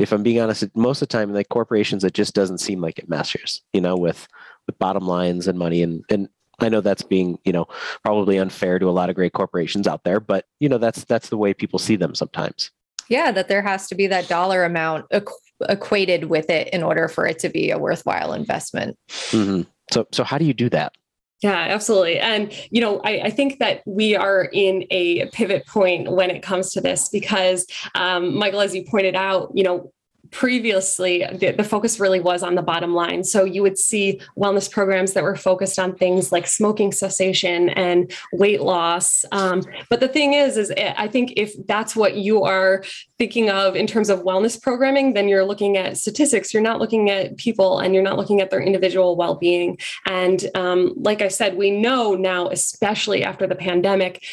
if 0.00 0.12
I'm 0.12 0.22
being 0.22 0.40
honest, 0.40 0.64
most 0.74 1.02
of 1.02 1.08
the 1.08 1.12
time, 1.12 1.32
like 1.32 1.48
corporations, 1.50 2.04
it 2.04 2.14
just 2.14 2.34
doesn't 2.34 2.58
seem 2.58 2.80
like 2.80 2.98
it 2.98 3.08
measures, 3.08 3.62
you 3.72 3.80
know, 3.80 3.96
with 3.96 4.26
with 4.66 4.78
bottom 4.78 5.06
lines 5.06 5.46
and 5.46 5.58
money. 5.58 5.82
And 5.82 6.04
and 6.10 6.28
I 6.58 6.68
know 6.68 6.80
that's 6.80 7.02
being, 7.02 7.38
you 7.44 7.52
know, 7.52 7.66
probably 8.02 8.38
unfair 8.38 8.78
to 8.78 8.88
a 8.88 8.90
lot 8.90 9.10
of 9.10 9.16
great 9.16 9.32
corporations 9.32 9.86
out 9.86 10.04
there, 10.04 10.18
but 10.18 10.46
you 10.58 10.68
know, 10.68 10.78
that's 10.78 11.04
that's 11.04 11.28
the 11.28 11.38
way 11.38 11.54
people 11.54 11.78
see 11.78 11.96
them 11.96 12.14
sometimes. 12.14 12.70
yeah 13.10 13.30
that 13.32 13.48
there 13.48 13.60
has 13.60 13.88
to 13.88 13.94
be 13.94 14.06
that 14.06 14.28
dollar 14.28 14.64
amount 14.64 15.04
equ- 15.10 15.32
equated 15.68 16.24
with 16.24 16.48
it 16.48 16.68
in 16.68 16.82
order 16.82 17.08
for 17.08 17.26
it 17.26 17.38
to 17.40 17.50
be 17.50 17.70
a 17.70 17.78
worthwhile 17.78 18.32
investment 18.32 18.96
mm-hmm. 19.08 19.62
so 19.90 20.06
so 20.12 20.24
how 20.24 20.38
do 20.38 20.46
you 20.46 20.54
do 20.54 20.70
that 20.70 20.94
yeah, 21.42 21.66
absolutely. 21.70 22.18
And, 22.18 22.52
you 22.70 22.80
know, 22.80 23.00
I, 23.02 23.20
I, 23.24 23.30
think 23.30 23.60
that 23.60 23.80
we 23.86 24.14
are 24.14 24.50
in 24.52 24.84
a 24.90 25.26
pivot 25.30 25.66
point 25.66 26.12
when 26.12 26.30
it 26.30 26.42
comes 26.42 26.70
to 26.72 26.82
this 26.82 27.08
because, 27.08 27.66
um, 27.94 28.36
Michael, 28.36 28.60
as 28.60 28.74
you 28.74 28.84
pointed 28.84 29.16
out, 29.16 29.50
you 29.54 29.64
know, 29.64 29.90
previously 30.30 31.24
the, 31.32 31.52
the, 31.52 31.64
focus 31.64 31.98
really 31.98 32.20
was 32.20 32.42
on 32.42 32.54
the 32.54 32.62
bottom 32.62 32.94
line. 32.94 33.24
So 33.24 33.44
you 33.44 33.62
would 33.62 33.78
see 33.78 34.20
wellness 34.36 34.70
programs 34.70 35.12
that 35.12 35.22
were 35.22 35.36
focused 35.36 35.78
on 35.78 35.94
things 35.94 36.32
like 36.32 36.46
smoking 36.46 36.92
cessation 36.92 37.68
and 37.70 38.12
weight 38.32 38.60
loss. 38.60 39.24
Um, 39.32 39.62
but 39.88 40.00
the 40.00 40.08
thing 40.08 40.34
is 40.34 40.56
is 40.56 40.72
i 40.96 41.06
think 41.08 41.32
if 41.36 41.54
that's 41.66 41.94
what 41.94 42.16
you 42.16 42.44
are 42.44 42.84
thinking 43.18 43.50
of 43.50 43.76
in 43.76 43.86
terms 43.86 44.08
of 44.08 44.20
wellness 44.20 44.60
programming 44.60 45.14
then 45.14 45.28
you're 45.28 45.44
looking 45.44 45.76
at 45.76 45.96
statistics. 45.96 46.52
You're 46.52 46.62
not 46.62 46.80
looking 46.80 47.10
at 47.10 47.36
people 47.36 47.80
and 47.80 47.94
you're 47.94 48.02
not 48.02 48.16
looking 48.16 48.40
at 48.40 48.50
their 48.50 48.60
individual 48.60 49.16
well-being. 49.16 49.78
And 50.06 50.48
um, 50.54 50.94
like 50.96 51.22
i 51.22 51.28
said 51.28 51.56
we 51.56 51.70
know 51.70 52.14
now 52.14 52.48
especially 52.48 53.24
after 53.24 53.46
the 53.46 53.54
pandemic 53.54 54.24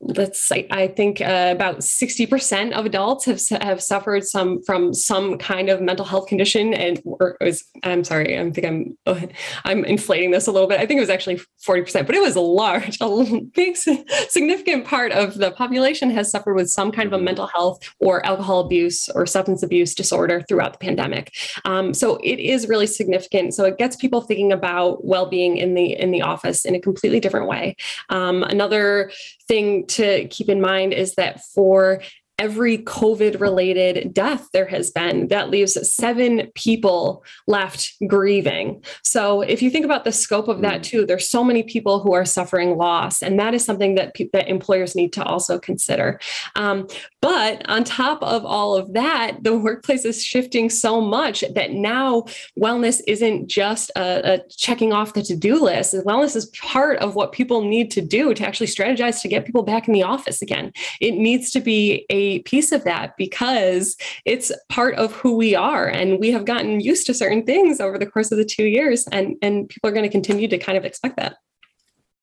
let's 0.00 0.40
say 0.40 0.66
I 0.70 0.88
think 0.88 1.20
uh, 1.20 1.50
about 1.54 1.78
60% 1.78 2.72
of 2.72 2.86
adults 2.86 3.26
have 3.26 3.40
have 3.62 3.82
suffered 3.82 4.24
some 4.24 4.62
from 4.62 4.94
some 4.94 5.36
kind 5.36 5.68
of 5.68 5.82
mental 5.82 6.06
health 6.06 6.26
condition 6.26 6.72
and 6.72 7.02
or 7.04 7.36
was 7.40 7.64
I'm 7.82 8.02
sorry 8.04 8.38
I 8.38 8.50
think 8.50 8.66
I'm 8.66 8.98
oh, 9.06 9.20
I'm 9.64 9.84
inflating 9.84 10.30
this 10.30 10.46
a 10.46 10.52
little 10.52 10.68
bit. 10.68 10.80
I 10.80 10.86
think 10.86 10.98
it 10.98 11.02
was 11.02 11.10
actually 11.10 11.40
40% 11.66 12.06
but 12.06 12.14
it 12.14 12.22
was 12.22 12.36
a 12.36 12.40
large 12.40 12.96
a 13.00 13.40
big 13.54 13.76
significant 13.76 14.86
part 14.86 15.12
of 15.12 15.34
the 15.34 15.50
population 15.50 16.10
has 16.10 16.30
suffered 16.30 16.54
with 16.54 16.70
some 16.70 16.90
kind 16.90 17.06
of 17.06 17.12
a 17.12 17.16
mm-hmm. 17.16 17.26
mental 17.26 17.46
health 17.48 17.80
or 17.98 18.24
alcohol 18.24 18.60
abuse 18.60 19.08
or 19.10 19.26
substance 19.26 19.62
abuse 19.62 19.94
disorder 19.94 20.42
throughout 20.48 20.72
the 20.72 20.78
pandemic. 20.78 21.34
Um, 21.64 21.92
so 21.92 22.16
it 22.24 22.38
is 22.38 22.68
really 22.68 22.86
significant. 22.86 23.54
So 23.54 23.64
it 23.64 23.76
gets 23.76 23.96
people 23.96 24.22
thinking 24.22 24.52
about 24.52 25.04
well-being 25.04 25.58
in 25.58 25.74
the 25.74 25.92
in 25.92 26.10
the 26.10 26.22
office 26.22 26.64
in 26.64 26.74
a 26.74 26.80
completely 26.80 27.20
different 27.20 27.46
way. 27.46 27.76
Um, 28.08 28.42
another 28.44 29.10
thing 29.50 29.84
to 29.90 30.26
keep 30.28 30.48
in 30.48 30.60
mind 30.60 30.92
is 30.92 31.14
that 31.14 31.42
for 31.54 32.02
every 32.40 32.78
COVID 32.78 33.38
related 33.38 34.14
death 34.14 34.48
there 34.54 34.66
has 34.66 34.90
been. 34.90 35.28
That 35.28 35.50
leaves 35.50 35.76
seven 35.92 36.50
people 36.54 37.22
left 37.46 37.92
grieving. 38.08 38.82
So 39.04 39.42
if 39.42 39.60
you 39.60 39.70
think 39.70 39.84
about 39.84 40.04
the 40.04 40.10
scope 40.10 40.48
of 40.48 40.62
that 40.62 40.78
hmm. 40.78 40.82
too, 40.82 41.06
there's 41.06 41.28
so 41.28 41.44
many 41.44 41.62
people 41.62 42.00
who 42.00 42.14
are 42.14 42.24
suffering 42.24 42.78
loss, 42.78 43.22
and 43.22 43.38
that 43.38 43.54
is 43.54 43.64
something 43.64 43.94
that 43.96 44.14
pe- 44.14 44.30
that 44.32 44.48
employers 44.48 44.96
need 44.96 45.12
to 45.12 45.22
also 45.22 45.58
consider. 45.58 46.18
Um, 46.56 46.88
but 47.20 47.68
on 47.68 47.84
top 47.84 48.22
of 48.22 48.46
all 48.46 48.74
of 48.74 48.94
that, 48.94 49.38
the 49.42 49.56
workplace 49.56 50.06
is 50.06 50.24
shifting 50.24 50.70
so 50.70 51.00
much 51.00 51.44
that 51.54 51.72
now 51.72 52.24
wellness 52.58 53.02
isn't 53.06 53.48
just 53.48 53.90
a, 53.96 54.34
a 54.34 54.48
checking 54.48 54.94
off 54.94 55.12
the 55.12 55.22
to 55.22 55.36
do 55.36 55.62
list. 55.62 55.94
Wellness 55.94 56.34
is 56.34 56.46
part 56.46 56.98
of 57.00 57.14
what 57.14 57.32
people 57.32 57.60
need 57.60 57.90
to 57.90 58.00
do 58.00 58.32
to 58.32 58.46
actually 58.46 58.66
strategize 58.66 59.20
to 59.20 59.28
get 59.28 59.44
people 59.44 59.62
back 59.62 59.86
in 59.86 59.92
the 59.92 60.02
office 60.02 60.40
again. 60.40 60.72
It 61.02 61.16
needs 61.16 61.50
to 61.50 61.60
be 61.60 62.06
a 62.08 62.29
piece 62.38 62.72
of 62.72 62.84
that 62.84 63.16
because 63.18 63.96
it's 64.24 64.52
part 64.68 64.94
of 64.94 65.12
who 65.12 65.36
we 65.36 65.54
are. 65.54 65.88
And 65.88 66.18
we 66.20 66.30
have 66.30 66.44
gotten 66.44 66.80
used 66.80 67.06
to 67.06 67.14
certain 67.14 67.44
things 67.44 67.80
over 67.80 67.98
the 67.98 68.06
course 68.06 68.32
of 68.32 68.38
the 68.38 68.44
two 68.44 68.64
years, 68.64 69.06
and, 69.08 69.34
and 69.42 69.68
people 69.68 69.90
are 69.90 69.92
going 69.92 70.04
to 70.04 70.08
continue 70.08 70.48
to 70.48 70.58
kind 70.58 70.78
of 70.78 70.84
expect 70.84 71.16
that. 71.16 71.36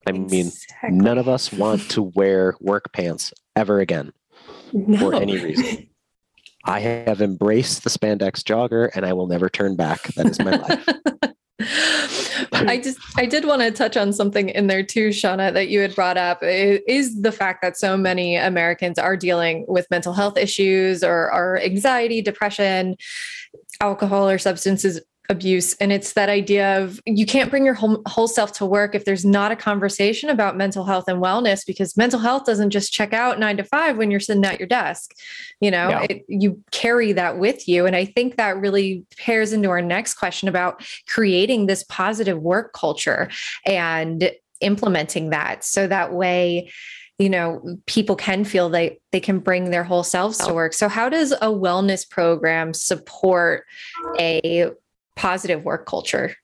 I 0.08 0.14
mean, 0.14 0.48
exactly. 0.48 0.92
none 0.92 1.18
of 1.18 1.28
us 1.28 1.52
want 1.52 1.82
to 1.92 2.02
wear 2.02 2.56
work 2.62 2.94
pants 2.94 3.34
ever 3.56 3.82
again 3.82 4.14
no. 4.74 4.98
for 4.98 5.16
any 5.16 5.38
reason. 5.38 5.90
I 6.66 6.80
have 6.80 7.22
embraced 7.22 7.84
the 7.84 7.90
spandex 7.90 8.42
jogger 8.44 8.90
and 8.94 9.06
I 9.06 9.14
will 9.14 9.28
never 9.28 9.50
turn 9.50 9.76
back. 9.76 10.04
That 10.16 10.26
is 10.28 10.40
my 10.40 10.52
life. 10.52 10.86
I 12.54 12.78
just 12.78 13.00
I 13.18 13.26
did 13.26 13.46
want 13.46 13.62
to 13.62 13.72
touch 13.72 13.98
on 13.98 14.14
something 14.14 14.50
in 14.50 14.68
there 14.68 14.84
too, 14.84 15.10
Shauna, 15.10 15.54
that 15.54 15.70
you 15.70 15.80
had 15.80 15.96
brought 15.96 16.18
up. 16.18 16.40
Is 16.42 17.22
the 17.22 17.32
fact 17.32 17.62
that 17.62 17.78
so 17.78 17.98
many 17.98 18.36
Americans 18.36 18.98
are 19.00 19.18
dealing 19.18 19.66
with 19.68 19.88
mental 19.90 20.14
health 20.14 20.38
issues 20.38 21.04
or, 21.04 21.32
or 21.32 21.60
anxiety, 21.60 22.22
depression, 22.22 22.96
alcohol 23.82 24.30
or 24.30 24.38
substances 24.38 25.02
abuse. 25.30 25.74
And 25.76 25.92
it's 25.92 26.14
that 26.14 26.30
idea 26.30 26.82
of 26.82 27.02
you 27.06 27.26
can't 27.26 27.50
bring 27.50 27.66
your 27.66 27.74
whole, 27.74 28.02
whole 28.08 28.28
self 28.28 28.54
to 28.54 28.66
work 28.66 28.96
if 28.96 29.04
there's 29.04 29.26
not 29.26 29.52
a 29.52 29.56
conversation 29.56 30.30
about 30.30 30.56
mental 30.56 30.86
health 30.86 31.06
and 31.08 31.22
wellness 31.22 31.66
because 31.66 31.98
mental 31.98 32.20
health 32.20 32.46
doesn't 32.46 32.70
just 32.70 32.94
check 32.94 33.14
out 33.14 33.40
9 33.40 33.58
to 33.58 33.64
5 33.64 33.98
when 33.98 34.10
you're 34.10 34.22
sitting 34.22 34.46
at 34.46 34.60
your 34.60 34.68
desk. 34.68 35.14
You 35.60 35.72
know 35.72 35.90
yeah. 35.90 36.06
it, 36.10 36.26
you 36.28 36.64
carry 36.72 37.12
that 37.14 37.40
with 37.40 37.68
you. 37.68 37.86
And 37.86 37.96
i 37.96 38.06
think 38.06 38.38
that 38.38 38.58
really 38.58 39.06
pairs 39.18 39.54
into 39.54 39.70
our 39.70 39.82
next 39.82 40.14
question 40.14 40.48
about 40.48 40.86
creating 41.08 41.66
this 41.66 41.84
positive 41.84 42.40
work 42.40 42.74
culture 42.74 43.30
and 43.66 44.32
implementing 44.62 45.32
that. 45.32 45.64
So 45.64 45.88
that 45.88 46.14
way 46.14 46.72
you 47.20 47.30
know 47.30 47.80
people 47.88 48.16
can 48.16 48.44
feel 48.44 48.70
they 48.70 49.00
they 49.12 49.20
can 49.20 49.40
bring 49.40 49.72
their 49.72 49.84
whole 49.84 50.04
selves 50.04 50.38
to 50.38 50.54
work. 50.54 50.74
So 50.74 50.88
how 50.88 51.10
does 51.10 51.32
a 51.32 51.48
wellness 51.48 52.08
program 52.08 52.74
support 52.74 53.66
a 54.20 54.72
positive 55.18 55.64
work 55.64 55.86
culture? 55.86 56.36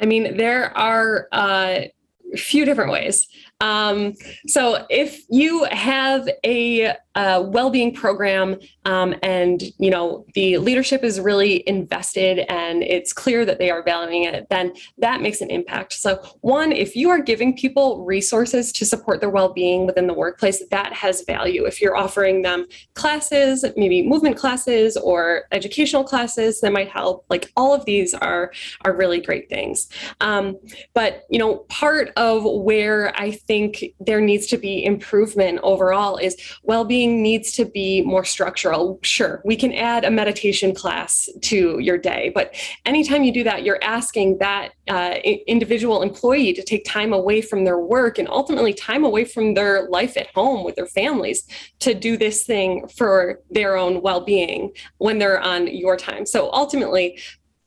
I 0.00 0.06
mean, 0.06 0.36
there 0.36 0.76
are 0.76 1.28
a 1.32 1.92
few 2.36 2.64
different 2.64 2.90
ways. 2.90 3.26
Um, 3.60 4.14
so 4.46 4.84
if 4.90 5.22
you 5.30 5.64
have 5.70 6.28
a, 6.44 6.92
a 7.14 7.40
well-being 7.40 7.94
program 7.94 8.56
um, 8.84 9.14
and 9.22 9.62
you 9.78 9.90
know 9.90 10.26
the 10.34 10.58
leadership 10.58 11.04
is 11.04 11.20
really 11.20 11.66
invested 11.68 12.40
and 12.48 12.82
it's 12.82 13.12
clear 13.12 13.44
that 13.44 13.58
they 13.58 13.70
are 13.70 13.82
valuing 13.82 14.24
it, 14.24 14.46
then 14.50 14.72
that 14.98 15.22
makes 15.22 15.40
an 15.40 15.50
impact. 15.50 15.92
So 15.94 16.20
one, 16.40 16.72
if 16.72 16.96
you 16.96 17.10
are 17.10 17.20
giving 17.20 17.56
people 17.56 18.04
resources 18.04 18.72
to 18.72 18.84
support 18.84 19.20
their 19.20 19.30
well-being 19.30 19.86
within 19.86 20.06
the 20.08 20.14
workplace, 20.14 20.62
that 20.70 20.92
has 20.92 21.22
value. 21.22 21.64
If 21.64 21.80
you're 21.80 21.96
offering 21.96 22.42
them 22.42 22.66
classes, 22.94 23.64
maybe 23.76 24.06
movement 24.06 24.36
classes 24.36 24.96
or 24.96 25.44
educational 25.52 26.04
classes 26.04 26.60
that 26.60 26.72
might 26.72 26.90
help, 26.90 27.24
like 27.30 27.52
all 27.56 27.72
of 27.72 27.84
these 27.84 28.14
are 28.14 28.52
are 28.84 28.92
really 28.92 29.20
great 29.20 29.48
things. 29.48 29.88
Um, 30.20 30.58
but 30.92 31.22
you 31.30 31.38
know, 31.38 31.58
part 31.68 32.10
of 32.16 32.23
where 32.32 33.12
I 33.18 33.32
think 33.32 33.84
there 34.00 34.20
needs 34.20 34.46
to 34.48 34.56
be 34.56 34.84
improvement 34.84 35.60
overall 35.62 36.16
is 36.16 36.36
well-being 36.62 37.22
needs 37.22 37.52
to 37.52 37.64
be 37.64 38.02
more 38.02 38.24
structural. 38.24 38.98
Sure, 39.02 39.42
we 39.44 39.56
can 39.56 39.72
add 39.72 40.04
a 40.04 40.10
meditation 40.10 40.74
class 40.74 41.28
to 41.42 41.78
your 41.78 41.98
day, 41.98 42.32
but 42.34 42.54
anytime 42.86 43.24
you 43.24 43.32
do 43.32 43.44
that, 43.44 43.64
you're 43.64 43.82
asking 43.82 44.38
that 44.38 44.70
uh, 44.88 45.14
individual 45.46 46.02
employee 46.02 46.52
to 46.52 46.62
take 46.62 46.84
time 46.84 47.12
away 47.12 47.40
from 47.40 47.64
their 47.64 47.78
work 47.78 48.18
and 48.18 48.28
ultimately 48.28 48.72
time 48.74 49.04
away 49.04 49.24
from 49.24 49.54
their 49.54 49.88
life 49.88 50.16
at 50.16 50.28
home 50.34 50.64
with 50.64 50.76
their 50.76 50.86
families 50.86 51.46
to 51.80 51.94
do 51.94 52.16
this 52.16 52.44
thing 52.44 52.86
for 52.88 53.40
their 53.50 53.76
own 53.76 54.02
well-being 54.02 54.72
when 54.98 55.18
they're 55.18 55.40
on 55.40 55.66
your 55.66 55.96
time. 55.96 56.26
So 56.26 56.50
ultimately, 56.52 57.18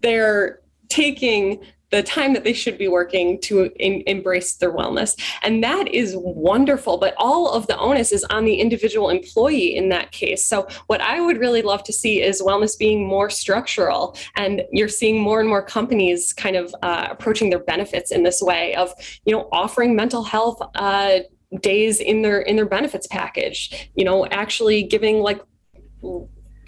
they're 0.02 0.62
taking 0.89 1.60
the 1.89 2.04
time 2.04 2.34
that 2.34 2.43
they 2.43 2.54
should 2.54 2.78
be 2.78 2.88
working 2.88 3.39
to 3.41 3.71
in, 3.78 4.04
embrace 4.08 4.56
their 4.56 4.71
wellness. 4.71 5.19
And 5.43 5.63
that 5.63 5.88
is 5.88 6.15
wonderful. 6.17 6.97
But 6.97 7.13
all 7.17 7.50
of 7.50 7.67
the 7.67 7.78
onus 7.78 8.12
is 8.12 8.23
on 8.26 8.45
the 8.45 8.56
individual 8.56 9.10
employee 9.10 9.76
in 9.76 9.89
that 9.89 10.12
case. 10.12 10.43
So, 10.43 10.67
what 10.88 11.02
I 11.02 11.21
would 11.21 11.38
really 11.38 11.62
love 11.62 11.84
to 11.86 11.93
see 11.93 12.21
is 12.21 12.41
wellness 12.41 12.78
being 12.78 13.08
more 13.08 13.30
structural. 13.30 14.17
And 14.36 14.63
you're 14.71 14.89
seeing 14.89 15.19
more 15.19 15.39
and 15.39 15.47
more 15.47 15.62
companies 15.62 16.34
kind 16.34 16.56
of 16.56 16.76
uh, 16.84 17.08
approaching 17.12 17.50
their 17.50 17.60
benefits 17.60 18.12
in 18.12 18.23
this 18.23 18.41
way 18.41 18.76
of, 18.76 18.91
you 19.26 19.34
know, 19.34 19.47
offering 19.52 19.95
mental 19.95 20.23
health. 20.23 20.62
Uh, 20.76 21.19
days 21.62 22.02
in 22.02 22.23
their 22.23 22.41
in 22.41 22.58
their 22.58 22.65
benefits 22.65 23.08
package 23.08 23.89
you 23.95 24.04
know 24.04 24.26
actually 24.28 24.84
giving 24.84 25.19
like 25.19 25.41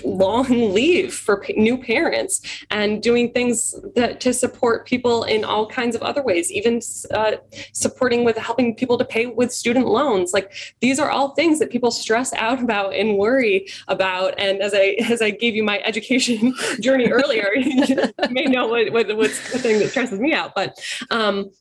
long 0.04 0.74
leave 0.74 1.14
for 1.14 1.46
new 1.56 1.78
parents 1.78 2.42
and 2.70 3.02
doing 3.02 3.32
things 3.32 3.76
that 3.96 4.20
to 4.22 4.34
support 4.34 4.86
people 4.86 5.24
in 5.24 5.44
all 5.44 5.68
kinds 5.68 5.96
of 5.96 6.02
other 6.02 6.24
ways 6.24 6.52
even 6.52 6.82
uh, 7.12 7.34
supporting 7.74 8.24
with 8.24 8.38
helping 8.38 8.76
people 8.76 8.98
to 8.98 9.06
pay 9.06 9.26
with 9.26 9.52
student 9.52 9.88
loans. 9.88 10.34
Like 10.34 10.52
these 10.82 11.00
are 11.00 11.10
all 11.10 11.30
things 11.30 11.60
that 11.60 11.70
people 11.70 11.92
stress 11.92 12.34
out 12.34 12.62
about 12.62 12.94
and 12.94 13.18
worry 13.18 13.68
about. 13.88 14.36
And 14.38 14.62
as 14.62 14.74
i 14.74 14.96
as 15.10 15.22
i 15.22 15.30
gave 15.30 15.56
you 15.56 15.64
my 15.64 15.80
education 15.80 16.54
journey 16.80 17.10
earlier 17.10 17.54
you 17.56 17.96
may 18.30 18.46
know 18.46 18.68
what, 18.68 18.92
what 18.92 19.16
what's 19.18 19.52
the 19.52 19.60
thing 19.60 19.80
that 19.80 19.90
stresses 19.90 20.20
me 20.20 20.34
out. 20.34 20.54
But 20.56 20.80
um 21.10 21.52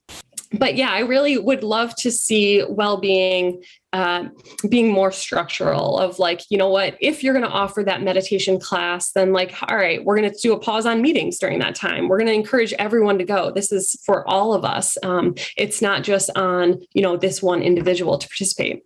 but 0.52 0.76
yeah, 0.76 0.90
I 0.90 1.00
really 1.00 1.38
would 1.38 1.62
love 1.62 1.94
to 1.96 2.11
see 2.11 2.64
well-being 2.68 3.62
uh, 3.92 4.24
being 4.68 4.92
more 4.92 5.11
structural. 5.11 5.98
Of 5.98 6.18
like, 6.18 6.42
you 6.50 6.58
know 6.58 6.68
what, 6.68 6.96
if 7.00 7.22
you're 7.22 7.34
going 7.34 7.44
to 7.44 7.50
offer 7.50 7.82
that 7.84 8.02
meditation 8.02 8.61
class, 8.61 9.12
then 9.12 9.32
like, 9.32 9.54
all 9.68 9.76
right, 9.76 10.04
we're 10.04 10.18
going 10.18 10.30
to 10.30 10.38
do 10.40 10.52
a 10.52 10.58
pause 10.58 10.87
on 10.87 11.00
meetings 11.00 11.38
during 11.38 11.58
that 11.61 11.74
time. 11.74 12.08
We're 12.08 12.18
going 12.18 12.28
to 12.28 12.34
encourage 12.34 12.72
everyone 12.74 13.18
to 13.18 13.24
go. 13.24 13.50
This 13.50 13.72
is 13.72 14.00
for 14.04 14.28
all 14.28 14.52
of 14.54 14.64
us. 14.64 14.96
Um, 15.02 15.34
it's 15.56 15.80
not 15.80 16.02
just 16.02 16.30
on 16.37 16.80
you 16.92 17.02
know 17.02 17.16
this 17.16 17.42
one 17.42 17.62
individual 17.62 18.18
to 18.18 18.28
participate. 18.28 18.82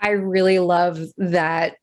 I 0.00 0.10
really 0.10 0.58
love 0.58 1.00
that 1.16 1.76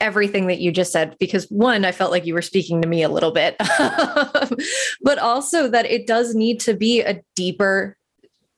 everything 0.00 0.48
that 0.48 0.58
you 0.58 0.72
just 0.72 0.92
said 0.92 1.16
because 1.18 1.44
one, 1.50 1.84
I 1.84 1.92
felt 1.92 2.10
like 2.10 2.26
you 2.26 2.34
were 2.34 2.42
speaking 2.42 2.82
to 2.82 2.88
me 2.88 3.02
a 3.02 3.08
little 3.08 3.30
bit, 3.30 3.56
but 3.58 5.18
also 5.18 5.68
that 5.68 5.86
it 5.86 6.06
does 6.06 6.34
need 6.34 6.60
to 6.60 6.74
be 6.74 7.00
a 7.00 7.22
deeper 7.34 7.96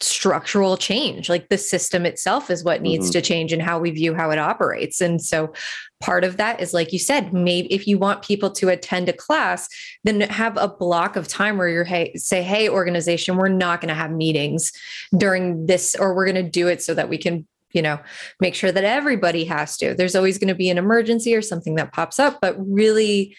structural 0.01 0.77
change. 0.77 1.29
Like 1.29 1.49
the 1.49 1.59
system 1.59 2.07
itself 2.07 2.51
is 2.51 2.65
what 2.65 2.83
needs 2.83 3.07
mm-hmm. 3.07 3.13
to 3.13 3.23
change 3.23 3.53
and 3.53 3.63
how 3.63 3.79
we 3.79 3.91
view 3.91 4.15
how 4.15 4.31
it 4.31 4.39
operates. 4.39 5.01
And 5.01 5.21
so 5.21 5.53
part 6.01 6.23
of 6.25 6.37
that 6.37 6.61
is 6.61 6.73
like 6.73 6.93
you 6.93 6.99
said, 6.99 7.33
maybe 7.33 7.73
if 7.73 7.87
you 7.87 7.99
want 7.99 8.23
people 8.23 8.51
to 8.53 8.69
attend 8.69 9.09
a 9.09 9.13
class, 9.13 9.69
then 10.05 10.21
have 10.21 10.57
a 10.57 10.69
block 10.69 11.17
of 11.17 11.27
time 11.27 11.59
where 11.59 11.69
you're 11.69 11.85
hey, 11.85 12.13
say, 12.15 12.43
hey, 12.43 12.69
organization, 12.69 13.37
we're 13.37 13.49
not 13.49 13.81
going 13.81 13.89
to 13.89 13.95
have 13.95 14.13
meetings 14.13 14.73
during 15.17 15.67
this, 15.67 15.97
or 15.97 16.15
we're 16.15 16.27
going 16.27 16.45
to 16.45 16.51
do 16.51 16.69
it 16.69 16.83
so 16.83 16.95
that 16.95 17.09
we 17.09 17.19
can 17.19 17.47
you 17.73 17.83
know 17.83 17.99
make 18.41 18.55
sure 18.55 18.73
that 18.73 18.85
everybody 18.85 19.45
has 19.45 19.77
to 19.77 19.95
there's 19.95 20.17
always 20.17 20.39
going 20.39 20.49
to 20.49 20.55
be 20.55 20.71
an 20.71 20.79
emergency 20.79 21.35
or 21.35 21.43
something 21.43 21.75
that 21.75 21.93
pops 21.93 22.19
up 22.19 22.39
but 22.41 22.57
really 22.59 23.37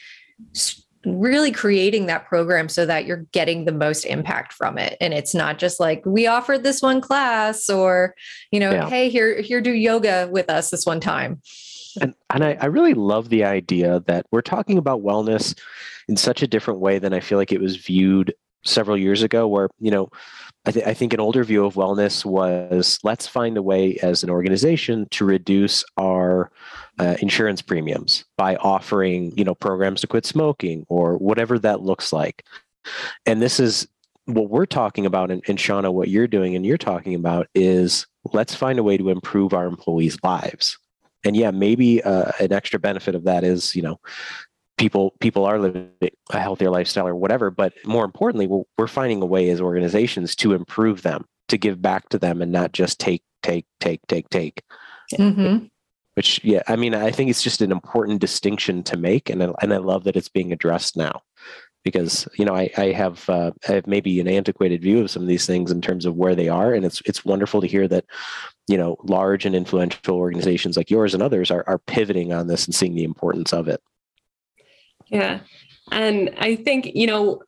really 1.06 1.52
creating 1.52 2.08
that 2.08 2.26
program 2.26 2.68
so 2.68 2.86
that 2.86 3.06
you're 3.06 3.26
getting 3.32 3.66
the 3.66 3.72
most 3.72 4.04
impact 4.04 4.52
from 4.52 4.78
it 4.78 4.98
and 5.00 5.14
it's 5.14 5.34
not 5.34 5.58
just 5.58 5.80
like 5.80 6.06
we 6.06 6.28
offered 6.28 6.64
this 6.64 6.82
one 6.82 7.00
class 7.00 7.70
or 7.70 8.14
you 8.52 8.60
know 8.60 8.72
yeah. 8.72 8.90
hey 8.90 9.10
here 9.10 9.42
here 9.42 9.62
do 9.62 9.72
yoga 9.72 10.28
with 10.30 10.50
us 10.50 10.70
this 10.70 10.86
one 10.86 11.00
time 11.00 11.42
and 12.02 12.14
and 12.30 12.44
I, 12.44 12.58
I 12.60 12.66
really 12.66 12.94
love 12.94 13.30
the 13.30 13.46
idea 13.46 14.04
that 14.08 14.26
we're 14.32 14.42
talking 14.42 14.78
about 14.78 15.02
wellness 15.02 15.58
in 16.10 16.18
such 16.18 16.44
a 16.44 16.48
different 16.48 16.82
way 16.82 17.00
than 17.00 17.14
i 17.14 17.22
feel 17.22 17.38
like 17.38 17.54
it 17.54 17.62
was 17.62 17.78
viewed 17.78 18.34
several 18.66 18.98
years 18.98 19.24
ago 19.24 19.48
where 19.48 19.70
you 19.80 19.92
know 19.92 20.10
I, 20.66 20.72
th- 20.72 20.86
I, 20.86 20.94
think 20.94 21.14
an 21.14 21.20
older 21.20 21.44
view 21.44 21.66
of 21.66 21.76
wellness 21.76 22.26
was 22.26 23.00
let's 23.04 23.26
find 23.26 23.58
a 23.58 23.62
way 23.62 23.98
as 24.04 24.24
an 24.24 24.30
organization 24.30 25.08
to 25.12 25.26
reduce 25.26 25.86
our 25.98 26.52
uh, 27.00 27.16
insurance 27.22 27.62
premiums 27.62 28.26
by 28.38 28.58
offering 28.58 29.32
you 29.38 29.44
know 29.44 29.56
programs 29.56 30.02
to 30.02 30.08
quit 30.08 30.26
smoking 30.26 30.86
or 30.90 31.18
whatever 31.18 31.58
that 31.60 31.82
looks 31.82 32.12
like. 32.12 32.46
And 33.26 33.42
this 33.42 33.60
is 33.60 33.88
what 34.26 34.50
we're 34.50 34.66
talking 34.66 35.06
about 35.06 35.32
and, 35.32 35.42
and 35.48 35.58
shauna 35.58 35.92
what 35.92 36.10
you're 36.10 36.28
doing 36.28 36.56
and 36.56 36.66
you're 36.66 36.78
talking 36.78 37.16
about 37.16 37.48
is 37.56 38.06
let's 38.34 38.54
find 38.54 38.78
a 38.78 38.84
way 38.84 38.98
to 38.98 39.10
improve 39.10 39.54
our 39.54 39.66
employees 39.66 40.18
lives. 40.24 40.78
And 41.26 41.36
yeah 41.36 41.52
maybe 41.52 42.04
uh, 42.04 42.32
an 42.40 42.52
extra 42.52 42.80
benefit 42.80 43.16
of 43.16 43.24
that 43.24 43.44
is 43.44 43.76
you 43.76 43.82
know 43.82 44.00
people 44.80 45.14
people 45.20 45.46
are 45.46 45.60
living 45.60 45.92
a 46.32 46.40
healthier 46.40 46.72
lifestyle 46.72 47.08
or 47.08 47.14
whatever 47.14 47.52
but 47.52 47.74
more 47.86 48.06
importantly 48.06 48.48
we're, 48.48 48.64
we're 48.78 48.88
finding 48.88 49.22
a 49.22 49.26
way 49.26 49.50
as 49.50 49.62
organizations 49.62 50.36
to 50.36 50.54
improve 50.54 51.04
them 51.04 51.26
to 51.50 51.58
give 51.58 51.82
back 51.82 52.08
to 52.10 52.18
them 52.18 52.42
and 52.42 52.52
not 52.52 52.72
just 52.72 52.98
take 52.98 53.22
take 53.44 53.66
take 53.80 54.00
take 54.08 54.30
take 54.30 54.64
mm-hmm. 55.14 55.66
which 56.16 56.40
yeah 56.44 56.64
i 56.68 56.76
mean 56.76 56.96
i 56.96 57.12
think 57.12 57.30
it's 57.30 57.44
just 57.44 57.62
an 57.62 57.72
important 57.72 58.22
distinction 58.22 58.82
to 58.82 58.98
make 58.98 59.30
and 59.30 59.44
I, 59.44 59.52
and 59.62 59.74
I 59.74 59.78
love 59.78 60.06
that 60.06 60.16
it's 60.16 60.30
being 60.30 60.54
addressed 60.54 60.96
now 60.96 61.22
because 61.84 62.28
you 62.38 62.46
know 62.46 62.56
I, 62.56 62.70
I 62.78 62.86
have 62.92 63.30
uh, 63.30 63.52
I 63.68 63.74
have 63.74 63.88
maybe 63.88 64.20
an 64.20 64.28
antiquated 64.28 64.82
view 64.82 65.02
of 65.02 65.12
some 65.12 65.22
of 65.22 65.28
these 65.28 65.46
things 65.46 65.72
in 65.72 65.82
terms 65.82 66.06
of 66.06 66.16
where 66.16 66.36
they 66.36 66.50
are, 66.50 66.74
and 66.74 66.86
it's 66.86 67.02
it's 67.06 67.24
wonderful 67.24 67.62
to 67.62 67.68
hear 67.68 67.88
that 67.88 68.06
you 68.68 68.78
know 68.78 68.98
large 69.04 69.46
and 69.46 69.56
influential 69.56 70.18
organizations 70.18 70.76
like 70.76 70.92
yours 70.92 71.14
and 71.14 71.24
others 71.24 71.50
are 71.50 71.64
are 71.68 71.80
pivoting 71.80 72.34
on 72.34 72.48
this 72.48 72.66
and 72.66 72.76
seeing 72.76 72.96
the 72.96 73.06
importance 73.06 73.54
of 73.54 73.68
it. 73.68 73.82
Yeah. 75.10 75.40
And 75.92 76.34
I 76.38 76.56
think, 76.56 76.86
you 76.94 77.08
know, 77.08 77.42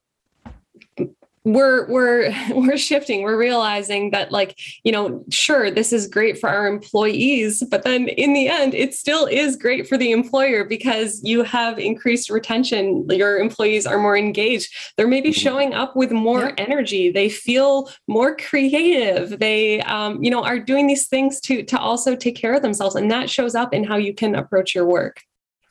we're 1.44 1.88
we're 1.90 2.34
we're 2.52 2.78
shifting. 2.78 3.24
We're 3.24 3.38
realizing 3.38 4.12
that 4.12 4.32
like 4.32 4.60
you 4.84 4.92
know 4.92 5.24
sure 5.30 5.72
this 5.72 5.92
is 5.94 6.08
great 6.08 6.40
for 6.40 6.50
our 6.50 6.68
employees 6.68 7.64
but 7.70 7.84
then 7.84 8.08
in 8.08 8.34
the 8.34 8.48
end 8.48 8.74
it 8.74 8.94
still 8.94 9.26
is 9.26 9.56
great 9.56 9.88
for 9.88 9.98
the 9.98 10.12
employer 10.12 10.64
because 10.64 11.22
you 11.24 11.44
have 11.44 11.80
increased 11.80 12.30
retention. 12.30 13.08
Your 13.10 13.38
employees 13.40 13.86
are 13.86 14.00
more 14.00 14.18
engaged. 14.18 14.74
They're 14.98 15.08
maybe 15.08 15.30
mm-hmm. 15.30 15.42
showing 15.42 15.74
up 15.74 15.96
with 15.96 16.12
more 16.12 16.50
yeah. 16.50 16.56
energy. 16.58 17.12
They 17.12 17.30
feel 17.30 17.90
more 18.08 18.36
creative. 18.36 19.40
They 19.40 19.82
um, 19.82 20.24
you 20.24 20.30
know 20.30 20.44
are 20.44 20.60
doing 20.60 20.88
these 20.88 21.08
things 21.08 21.40
to 21.42 21.64
to 21.64 21.80
also 21.80 22.16
take 22.16 22.36
care 22.36 22.54
of 22.54 22.62
themselves. 22.62 22.96
And 22.96 23.10
that 23.12 23.30
shows 23.30 23.56
up 23.56 23.74
in 23.74 23.84
how 23.84 23.98
you 23.98 24.14
can 24.14 24.36
approach 24.36 24.76
your 24.76 24.86
work 24.86 25.22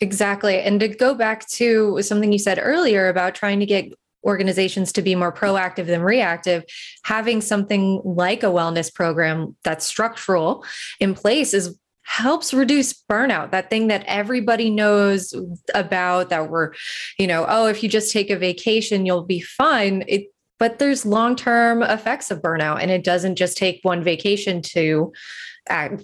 Exactly. 0.00 0.60
And 0.60 0.80
to 0.80 0.88
go 0.88 1.14
back 1.14 1.46
to 1.50 2.00
something 2.02 2.32
you 2.32 2.38
said 2.38 2.58
earlier 2.62 3.08
about 3.08 3.34
trying 3.34 3.60
to 3.60 3.66
get 3.66 3.92
organizations 4.24 4.92
to 4.92 5.02
be 5.02 5.14
more 5.14 5.32
proactive 5.32 5.86
than 5.86 6.02
reactive, 6.02 6.64
having 7.04 7.40
something 7.40 8.00
like 8.04 8.42
a 8.42 8.46
wellness 8.46 8.92
program 8.92 9.56
that's 9.64 9.86
structural 9.86 10.64
in 11.00 11.14
place 11.14 11.54
is 11.54 11.78
helps 12.02 12.52
reduce 12.52 12.92
burnout. 12.92 13.50
That 13.52 13.70
thing 13.70 13.86
that 13.88 14.04
everybody 14.06 14.68
knows 14.68 15.34
about 15.74 16.30
that 16.30 16.50
we're 16.50 16.72
you 17.18 17.26
know 17.26 17.46
oh 17.48 17.66
if 17.68 17.82
you 17.82 17.88
just 17.88 18.12
take 18.12 18.30
a 18.30 18.36
vacation 18.36 19.06
you'll 19.06 19.24
be 19.24 19.40
fine. 19.40 20.04
It 20.08 20.24
but 20.58 20.78
there's 20.78 21.06
long-term 21.06 21.82
effects 21.82 22.30
of 22.30 22.42
burnout 22.42 22.82
and 22.82 22.90
it 22.90 23.04
doesn't 23.04 23.36
just 23.36 23.56
take 23.56 23.80
one 23.82 24.02
vacation 24.02 24.60
to 24.60 25.12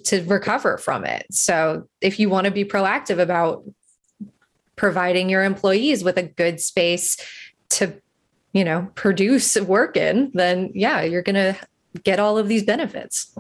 to 0.05 0.23
recover 0.27 0.79
from 0.79 1.05
it. 1.05 1.27
So 1.33 1.89
if 2.01 2.21
you 2.21 2.29
want 2.29 2.45
to 2.45 2.51
be 2.53 2.65
proactive 2.65 3.19
about 3.19 3.65
providing 4.77 5.29
your 5.29 5.43
employees 5.43 6.05
with 6.05 6.17
a 6.17 6.23
good 6.23 6.61
space 6.61 7.17
to 7.69 8.01
you 8.53 8.65
know 8.65 8.89
produce 8.95 9.59
work 9.61 9.97
in 9.97 10.31
then 10.35 10.71
yeah 10.75 11.03
you're 11.03 11.23
going 11.23 11.35
to 11.35 11.57
get 12.03 12.21
all 12.21 12.39
of 12.39 12.49
these 12.49 12.63
benefits. 12.63 13.35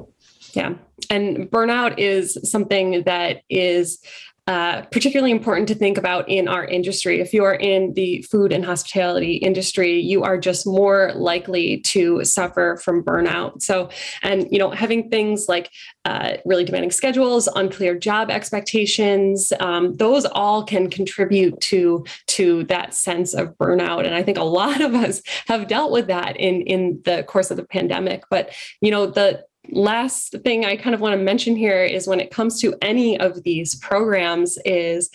Yeah. 0.52 0.74
And 1.10 1.50
burnout 1.50 1.98
is 1.98 2.38
something 2.42 3.02
that 3.04 3.42
is 3.50 4.00
uh, 4.46 4.82
particularly 4.92 5.32
important 5.32 5.66
to 5.66 5.74
think 5.74 5.98
about 5.98 6.28
in 6.28 6.46
our 6.46 6.64
industry. 6.64 7.20
If 7.20 7.34
you 7.34 7.42
are 7.42 7.56
in 7.56 7.94
the 7.94 8.22
food 8.22 8.52
and 8.52 8.64
hospitality 8.64 9.34
industry, 9.34 9.98
you 9.98 10.22
are 10.22 10.38
just 10.38 10.66
more 10.66 11.12
likely 11.16 11.80
to 11.80 12.24
suffer 12.24 12.78
from 12.80 13.02
burnout. 13.02 13.62
So, 13.62 13.90
and 14.22 14.46
you 14.52 14.60
know, 14.60 14.70
having 14.70 15.10
things 15.10 15.46
like 15.48 15.70
uh, 16.04 16.36
really 16.44 16.64
demanding 16.64 16.92
schedules, 16.92 17.48
unclear 17.56 17.98
job 17.98 18.30
expectations, 18.30 19.52
um, 19.58 19.96
those 19.96 20.24
all 20.26 20.62
can 20.62 20.90
contribute 20.90 21.60
to 21.62 22.04
to 22.28 22.62
that 22.64 22.94
sense 22.94 23.34
of 23.34 23.48
burnout. 23.58 24.06
And 24.06 24.14
I 24.14 24.22
think 24.22 24.38
a 24.38 24.44
lot 24.44 24.80
of 24.80 24.94
us 24.94 25.22
have 25.48 25.66
dealt 25.66 25.90
with 25.90 26.06
that 26.06 26.36
in 26.36 26.62
in 26.62 27.00
the 27.04 27.24
course 27.24 27.50
of 27.50 27.56
the 27.56 27.64
pandemic. 27.64 28.22
But 28.30 28.52
you 28.80 28.92
know, 28.92 29.06
the 29.06 29.44
last 29.70 30.34
thing 30.44 30.64
I 30.64 30.76
kind 30.76 30.94
of 30.94 31.00
want 31.00 31.14
to 31.14 31.22
mention 31.22 31.56
here 31.56 31.82
is 31.84 32.06
when 32.06 32.20
it 32.20 32.30
comes 32.30 32.60
to 32.60 32.74
any 32.82 33.18
of 33.18 33.42
these 33.42 33.74
programs 33.76 34.58
is 34.64 35.10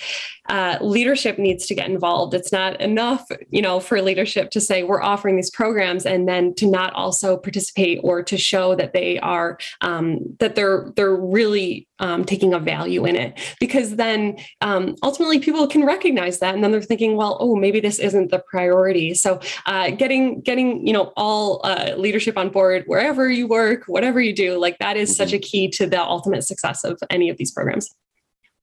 uh, 0.50 0.78
leadership 0.82 1.38
needs 1.38 1.66
to 1.68 1.76
get 1.76 1.90
involved. 1.90 2.34
It's 2.34 2.52
not 2.52 2.80
enough, 2.82 3.30
you 3.50 3.62
know, 3.62 3.80
for 3.80 4.02
leadership 4.02 4.52
to 4.52 4.62
say 4.62 4.84
we're 4.84 5.02
offering 5.02 5.36
these 5.36 5.52
programs 5.52 6.06
and 6.06 6.28
then 6.28 6.54
to 6.56 6.68
not 6.68 6.94
also 6.94 7.38
participate 7.38 8.00
or 8.04 8.24
to 8.24 8.38
show 8.38 8.76
that 8.76 8.94
they 8.94 9.20
are 9.20 9.58
um, 9.82 10.20
that 10.40 10.56
they're 10.56 10.92
they're 10.96 11.16
really 11.16 11.88
um, 12.02 12.26
taking 12.26 12.54
a 12.54 12.60
value 12.60 13.06
in 13.06 13.16
it. 13.16 13.40
Because 13.60 13.96
then 13.96 14.38
um, 14.60 14.96
ultimately 15.04 15.40
people 15.40 15.68
can 15.68 15.86
recognize 15.86 16.40
that, 16.40 16.54
and 16.54 16.64
then 16.64 16.72
they're 16.72 16.82
thinking, 16.82 17.16
well, 17.16 17.38
oh, 17.40 17.56
maybe 17.56 17.80
this 17.80 18.00
isn't 18.00 18.32
the 18.32 18.40
priority. 18.40 19.14
So 19.14 19.40
uh, 19.66 19.92
getting 19.92 20.42
getting 20.42 20.86
you 20.86 20.92
know 20.92 21.14
all 21.16 21.62
uh, 21.64 21.94
leadership 21.98 22.38
on 22.38 22.50
board 22.50 22.84
wherever 22.88 23.30
you 23.30 23.48
work, 23.48 23.84
whatever 23.88 24.20
you 24.20 24.34
do, 24.34 24.58
like 24.58 24.78
that 24.80 24.98
is 24.98 25.12
mm-hmm. 25.12 25.18
such 25.18 25.34
a 25.34 25.40
key 25.40 25.70
to 25.70 25.86
the 25.86 26.02
ultimate 26.02 26.44
success 26.44 26.84
of 26.84 27.00
any 27.10 27.30
of 27.30 27.38
these 27.38 27.52
programs. 27.52 27.90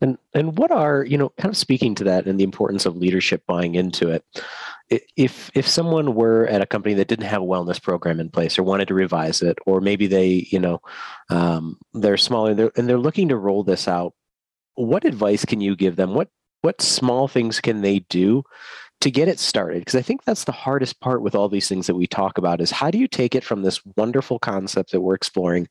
And 0.01 0.19
and 0.35 0.57
what 0.59 0.71
are 0.71 1.05
you 1.05 1.19
know 1.19 1.31
kind 1.31 1.51
of 1.51 1.57
speaking 1.57 1.95
to 1.97 2.05
that 2.05 2.27
and 2.27 2.39
the 2.39 2.45
importance 2.45 2.87
of 2.87 2.97
leadership 2.97 3.43
buying 3.47 3.75
into 3.75 4.11
it. 4.11 4.25
If 4.91 5.51
if 5.55 5.69
someone 5.69 6.15
were 6.15 6.47
at 6.47 6.63
a 6.63 6.67
company 6.67 6.95
that 6.95 7.09
didn't 7.09 7.27
have 7.27 7.43
a 7.43 7.47
wellness 7.47 7.83
program 7.83 8.21
in 8.21 8.31
place 8.31 8.59
or 8.59 8.63
wanted 8.63 8.89
to 8.89 8.95
revise 8.95 9.43
it, 9.43 9.59
or 9.67 9.81
maybe 9.81 10.07
they 10.07 10.47
you 10.51 10.59
know 10.59 10.81
um, 11.29 11.79
they're 11.93 12.17
smaller 12.17 12.55
they're, 12.55 12.73
and 12.77 12.89
they're 12.89 12.99
looking 12.99 13.29
to 13.29 13.37
roll 13.37 13.63
this 13.65 13.87
out, 13.87 14.15
what 14.75 15.05
advice 15.05 15.45
can 15.45 15.61
you 15.61 15.77
give 15.77 15.97
them? 15.97 16.15
What 16.15 16.29
what 16.63 16.81
small 16.81 17.29
things 17.29 17.61
can 17.61 17.83
they 17.83 18.01
do 18.11 18.43
to 19.01 19.11
get 19.11 19.29
it 19.29 19.39
started 19.39 19.81
because 19.81 19.95
i 19.95 20.03
think 20.03 20.25
that's 20.25 20.45
the 20.45 20.53
hardest 20.53 21.01
part 21.01 21.23
with 21.23 21.35
all 21.35 21.49
these 21.49 21.69
things 21.69 21.87
that 21.87 21.95
we 21.95 22.07
talk 22.07 22.37
about 22.39 22.61
is 22.61 22.71
how 22.71 22.91
do 22.91 22.99
you 22.99 23.07
take 23.07 23.35
it 23.35 23.45
from 23.45 23.63
this 23.63 23.81
wonderful 23.97 24.39
concept 24.39 24.91
that 24.91 25.01
we're 25.01 25.15
exploring 25.15 25.69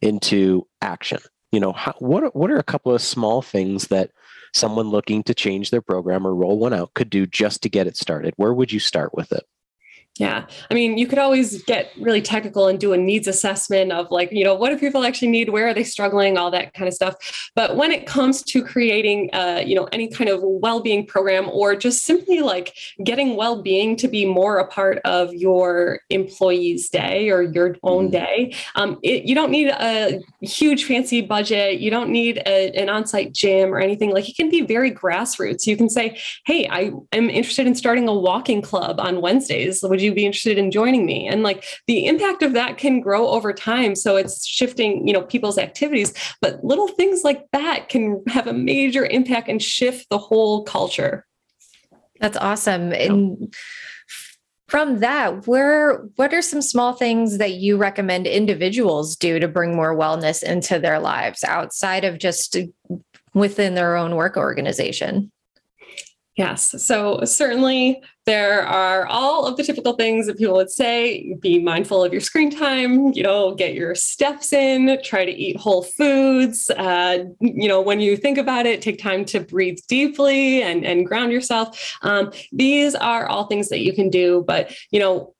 into 0.00 0.66
action 0.80 1.18
you 1.50 1.60
know 1.60 1.72
how, 1.72 1.92
what 1.98 2.34
what 2.36 2.50
are 2.50 2.58
a 2.58 2.62
couple 2.64 2.94
of 2.94 3.02
small 3.02 3.42
things 3.42 3.88
that 3.88 4.10
someone 4.52 4.90
looking 4.90 5.22
to 5.24 5.34
change 5.34 5.70
their 5.70 5.82
program 5.82 6.26
or 6.26 6.34
roll 6.34 6.58
one 6.58 6.72
out 6.72 6.94
could 6.94 7.10
do 7.10 7.26
just 7.26 7.62
to 7.62 7.68
get 7.68 7.86
it 7.86 7.96
started. 7.96 8.34
Where 8.36 8.54
would 8.54 8.72
you 8.72 8.80
start 8.80 9.14
with 9.14 9.32
it 9.32 9.44
Yeah. 10.18 10.46
I 10.68 10.74
mean, 10.74 10.98
you 10.98 11.06
could 11.06 11.20
always 11.20 11.62
get 11.62 11.92
really 11.96 12.20
technical 12.20 12.66
and 12.66 12.78
do 12.78 12.92
a 12.92 12.96
needs 12.96 13.28
assessment 13.28 13.92
of 13.92 14.10
like, 14.10 14.32
you 14.32 14.42
know, 14.42 14.54
what 14.54 14.70
do 14.70 14.78
people 14.78 15.04
actually 15.04 15.28
need? 15.28 15.50
Where 15.50 15.68
are 15.68 15.74
they 15.74 15.84
struggling? 15.84 16.36
All 16.36 16.50
that 16.50 16.74
kind 16.74 16.88
of 16.88 16.94
stuff. 16.94 17.50
But 17.54 17.76
when 17.76 17.92
it 17.92 18.04
comes 18.04 18.42
to 18.42 18.64
creating, 18.64 19.30
uh, 19.32 19.62
you 19.64 19.76
know, 19.76 19.88
any 19.92 20.08
kind 20.08 20.28
of 20.28 20.40
well-being 20.42 21.06
program 21.06 21.48
or 21.50 21.76
just 21.76 22.04
simply 22.04 22.40
like 22.40 22.74
getting 23.04 23.36
well-being 23.36 23.94
to 23.96 24.08
be 24.08 24.24
more 24.24 24.58
a 24.58 24.66
part 24.66 24.98
of 25.04 25.32
your 25.32 26.00
employee's 26.10 26.90
day 26.90 27.30
or 27.30 27.42
your 27.42 27.76
own 27.84 28.08
mm. 28.08 28.12
day, 28.12 28.54
um, 28.74 28.98
it, 29.04 29.22
you 29.22 29.36
don't 29.36 29.52
need 29.52 29.68
a 29.68 30.20
huge 30.40 30.84
fancy 30.84 31.20
budget. 31.20 31.78
You 31.78 31.92
don't 31.92 32.10
need 32.10 32.38
a, 32.44 32.72
an 32.76 32.88
on-site 32.88 33.32
gym 33.32 33.72
or 33.72 33.78
anything. 33.78 34.10
Like 34.10 34.28
it 34.28 34.36
can 34.36 34.50
be 34.50 34.62
very 34.62 34.90
grassroots. 34.90 35.64
You 35.64 35.76
can 35.76 35.88
say, 35.88 36.18
hey, 36.44 36.66
I 36.68 36.90
am 37.12 37.30
interested 37.30 37.68
in 37.68 37.76
starting 37.76 38.08
a 38.08 38.14
walking 38.14 38.62
club 38.62 38.98
on 38.98 39.20
Wednesdays. 39.20 39.80
Would 39.84 40.02
you 40.02 40.07
you 40.08 40.14
be 40.14 40.26
interested 40.26 40.58
in 40.58 40.70
joining 40.70 41.06
me? 41.06 41.28
And 41.28 41.42
like 41.42 41.64
the 41.86 42.06
impact 42.06 42.42
of 42.42 42.52
that 42.54 42.78
can 42.78 43.00
grow 43.00 43.28
over 43.28 43.52
time. 43.52 43.94
So 43.94 44.16
it's 44.16 44.46
shifting 44.46 45.06
you 45.06 45.12
know 45.12 45.22
people's 45.22 45.58
activities 45.58 46.12
but 46.40 46.62
little 46.64 46.88
things 46.88 47.22
like 47.24 47.44
that 47.52 47.88
can 47.88 48.22
have 48.28 48.46
a 48.46 48.52
major 48.52 49.06
impact 49.06 49.48
and 49.48 49.62
shift 49.62 50.08
the 50.10 50.18
whole 50.18 50.64
culture. 50.64 51.26
That's 52.20 52.36
awesome. 52.36 52.92
And 52.92 53.54
from 54.66 55.00
that 55.00 55.46
where 55.46 56.04
what 56.16 56.34
are 56.34 56.42
some 56.42 56.60
small 56.60 56.92
things 56.92 57.38
that 57.38 57.54
you 57.54 57.76
recommend 57.76 58.26
individuals 58.26 59.16
do 59.16 59.38
to 59.38 59.48
bring 59.48 59.74
more 59.74 59.96
wellness 59.96 60.42
into 60.42 60.78
their 60.78 60.98
lives 60.98 61.42
outside 61.42 62.04
of 62.04 62.18
just 62.18 62.56
within 63.34 63.74
their 63.74 63.96
own 63.96 64.14
work 64.14 64.36
organization 64.36 65.32
Yes. 66.38 66.80
So 66.86 67.24
certainly 67.24 68.00
there 68.24 68.62
are 68.62 69.06
all 69.06 69.44
of 69.44 69.56
the 69.56 69.64
typical 69.64 69.94
things 69.94 70.28
that 70.28 70.38
people 70.38 70.54
would 70.54 70.70
say 70.70 71.34
be 71.40 71.58
mindful 71.58 72.04
of 72.04 72.12
your 72.12 72.20
screen 72.20 72.48
time, 72.48 73.12
you 73.12 73.24
know, 73.24 73.56
get 73.56 73.74
your 73.74 73.96
steps 73.96 74.52
in, 74.52 75.00
try 75.02 75.24
to 75.24 75.32
eat 75.32 75.56
whole 75.56 75.82
foods. 75.82 76.70
Uh, 76.70 77.24
you 77.40 77.66
know, 77.66 77.80
when 77.80 77.98
you 77.98 78.16
think 78.16 78.38
about 78.38 78.66
it, 78.66 78.80
take 78.80 79.00
time 79.00 79.24
to 79.24 79.40
breathe 79.40 79.78
deeply 79.88 80.62
and, 80.62 80.86
and 80.86 81.06
ground 81.08 81.32
yourself. 81.32 81.96
Um, 82.02 82.30
these 82.52 82.94
are 82.94 83.26
all 83.26 83.46
things 83.46 83.68
that 83.70 83.80
you 83.80 83.92
can 83.92 84.08
do. 84.08 84.44
But, 84.46 84.72
you 84.92 85.00
know, 85.00 85.34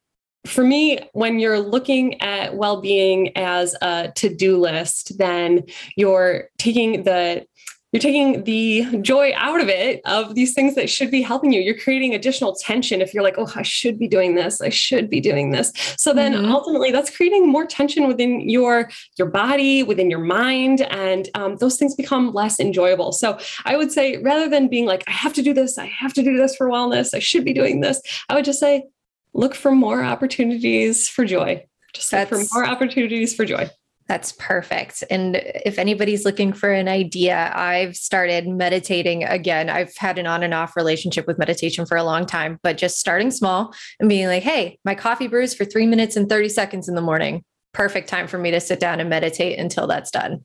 for 0.47 0.65
me, 0.65 0.99
when 1.13 1.39
you're 1.39 1.61
looking 1.61 2.21
at 2.21 2.57
well 2.57 2.81
being 2.81 3.37
as 3.37 3.77
a 3.83 4.11
to 4.17 4.35
do 4.35 4.59
list, 4.59 5.17
then 5.17 5.63
you're 5.97 6.49
taking 6.59 7.05
the 7.05 7.47
you're 7.93 8.01
taking 8.01 8.45
the 8.45 8.85
joy 9.01 9.33
out 9.35 9.61
of 9.61 9.69
it 9.69 10.03
of 10.05 10.35
these 10.35 10.53
things 10.53 10.75
that 10.75 10.91
should 10.91 11.11
be 11.11 11.23
helping 11.23 11.53
you. 11.53 11.61
You're 11.61 11.79
creating 11.79 12.15
additional 12.15 12.55
tension 12.55 13.01
if 13.01 13.15
you're 13.15 13.23
like 13.23 13.37
oh 13.39 13.51
i 13.55 13.63
should 13.63 13.99
be 13.99 14.07
doing 14.07 14.35
this. 14.35 14.61
I 14.61 14.69
should 14.69 15.09
be 15.09 15.21
doing 15.21 15.51
this. 15.51 15.73
So 15.97 16.13
then 16.13 16.35
mm-hmm. 16.35 16.53
ultimately 16.53 16.91
that's 16.91 17.15
creating 17.15 17.49
more 17.49 17.67
tension 17.67 18.07
within 18.07 18.49
your 18.49 18.91
your 19.17 19.29
body 19.29 19.83
within 19.83 20.11
your 20.11 20.21
mind 20.21 20.83
and 20.83 21.29
um, 21.35 21.57
those 21.57 21.79
things 21.79 21.95
become 21.95 22.33
less 22.35 22.61
enjoyable. 22.61 23.13
So 23.13 23.39
i 23.65 23.77
would 23.77 23.91
say 23.91 24.19
rather 24.19 24.49
than 24.49 24.69
being 24.69 24.85
like 24.85 25.05
i 25.09 25.13
have 25.13 25.33
to 25.35 25.43
do 25.43 25.55
this. 25.55 25.79
I 25.79 25.87
have 25.87 26.13
to 26.15 26.23
do 26.23 26.37
this 26.37 26.57
for 26.57 26.69
wellness. 26.69 27.15
I 27.15 27.21
should 27.21 27.45
be 27.45 27.53
doing 27.53 27.81
this 27.81 28.01
i 28.29 28.35
would 28.35 28.45
just 28.45 28.61
say 28.61 28.85
look 29.33 29.55
for 29.55 29.73
more 29.73 30.03
opportunities 30.03 31.09
for 31.09 31.25
joy. 31.25 31.65
Just 31.95 32.13
look 32.13 32.29
for 32.29 32.45
more 32.53 32.67
opportunities 32.67 33.35
for 33.35 33.45
joy 33.45 33.71
that's 34.09 34.33
perfect. 34.33 35.05
And 35.11 35.37
if 35.37 35.79
anybody's 35.79 36.25
looking 36.25 36.55
for 36.55 36.73
an 36.73 36.89
idea, 36.89 37.53
I've 37.55 37.95
started 37.95 38.49
meditating 38.49 39.25
again. 39.25 39.69
I've 39.69 39.95
had 39.97 40.19
an 40.19 40.27
on 40.27 40.43
and 40.43 40.55
off 40.55 40.77
relationship 40.77 41.27
with 41.27 41.39
meditation 41.39 41.85
for 41.85 41.99
a 41.99 42.03
long 42.03 42.25
time, 42.25 42.59
but 42.63 42.79
just 42.79 42.99
starting 42.99 43.31
small 43.31 43.75
and 44.01 44.09
being 44.09 44.27
like, 44.27 44.43
hey, 44.43 44.79
my 44.83 44.95
coffee 44.95 45.27
brews 45.27 45.55
for 45.55 45.67
three 45.67 45.87
minutes 45.87 46.17
and 46.17 46.27
30 46.27 46.49
seconds 46.49 46.89
in 46.89 46.95
the 46.95 47.03
morning. 47.03 47.45
Perfect 47.75 48.09
time 48.09 48.27
for 48.27 48.39
me 48.39 48.51
to 48.51 48.61
sit 48.61 48.81
down 48.81 48.99
and 48.99 49.11
meditate 49.11 49.59
until 49.59 49.87
that's 49.87 50.11
done. 50.11 50.43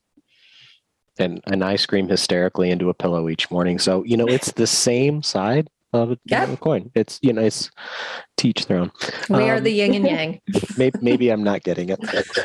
And, 1.17 1.41
and 1.47 1.63
I 1.63 1.77
scream 1.77 2.09
hysterically 2.09 2.69
into 2.69 2.89
a 2.89 2.93
pillow 2.93 3.29
each 3.29 3.49
morning. 3.49 3.79
So, 3.79 4.03
you 4.03 4.17
know, 4.17 4.27
it's 4.27 4.51
the 4.51 4.67
same 4.67 5.23
side 5.23 5.69
of 5.93 6.11
a 6.11 6.17
yep. 6.25 6.59
coin. 6.59 6.91
It's 6.95 7.19
you 7.21 7.33
know, 7.33 7.41
it's 7.41 7.69
teach 8.37 8.65
their 8.65 8.77
own. 8.77 8.91
We 9.29 9.35
um, 9.35 9.49
are 9.49 9.59
the 9.59 9.71
yin 9.71 9.93
and 9.93 10.05
yang. 10.05 10.41
maybe, 10.77 10.99
maybe 11.01 11.29
I'm 11.29 11.43
not 11.43 11.63
getting 11.63 11.89
it. 11.89 11.99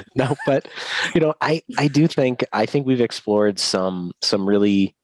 no, 0.14 0.36
but 0.46 0.68
you 1.14 1.20
know, 1.20 1.34
I 1.40 1.62
I 1.78 1.88
do 1.88 2.06
think 2.06 2.44
I 2.52 2.66
think 2.66 2.86
we've 2.86 3.00
explored 3.00 3.58
some 3.58 4.12
some 4.22 4.46
really 4.46 4.94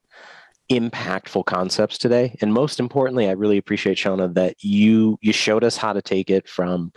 impactful 0.71 1.45
concepts 1.45 1.99
today 1.99 2.35
and 2.41 2.51
most 2.51 2.81
importantly 2.81 3.29
i 3.29 3.33
really 3.33 3.59
appreciate 3.59 3.99
shauna 3.99 4.33
that 4.33 4.57
you 4.65 5.19
you 5.21 5.31
showed 5.31 5.63
us 5.63 5.77
how 5.77 5.93
to 5.93 6.01
take 6.01 6.31
it 6.31 6.49
from 6.49 6.91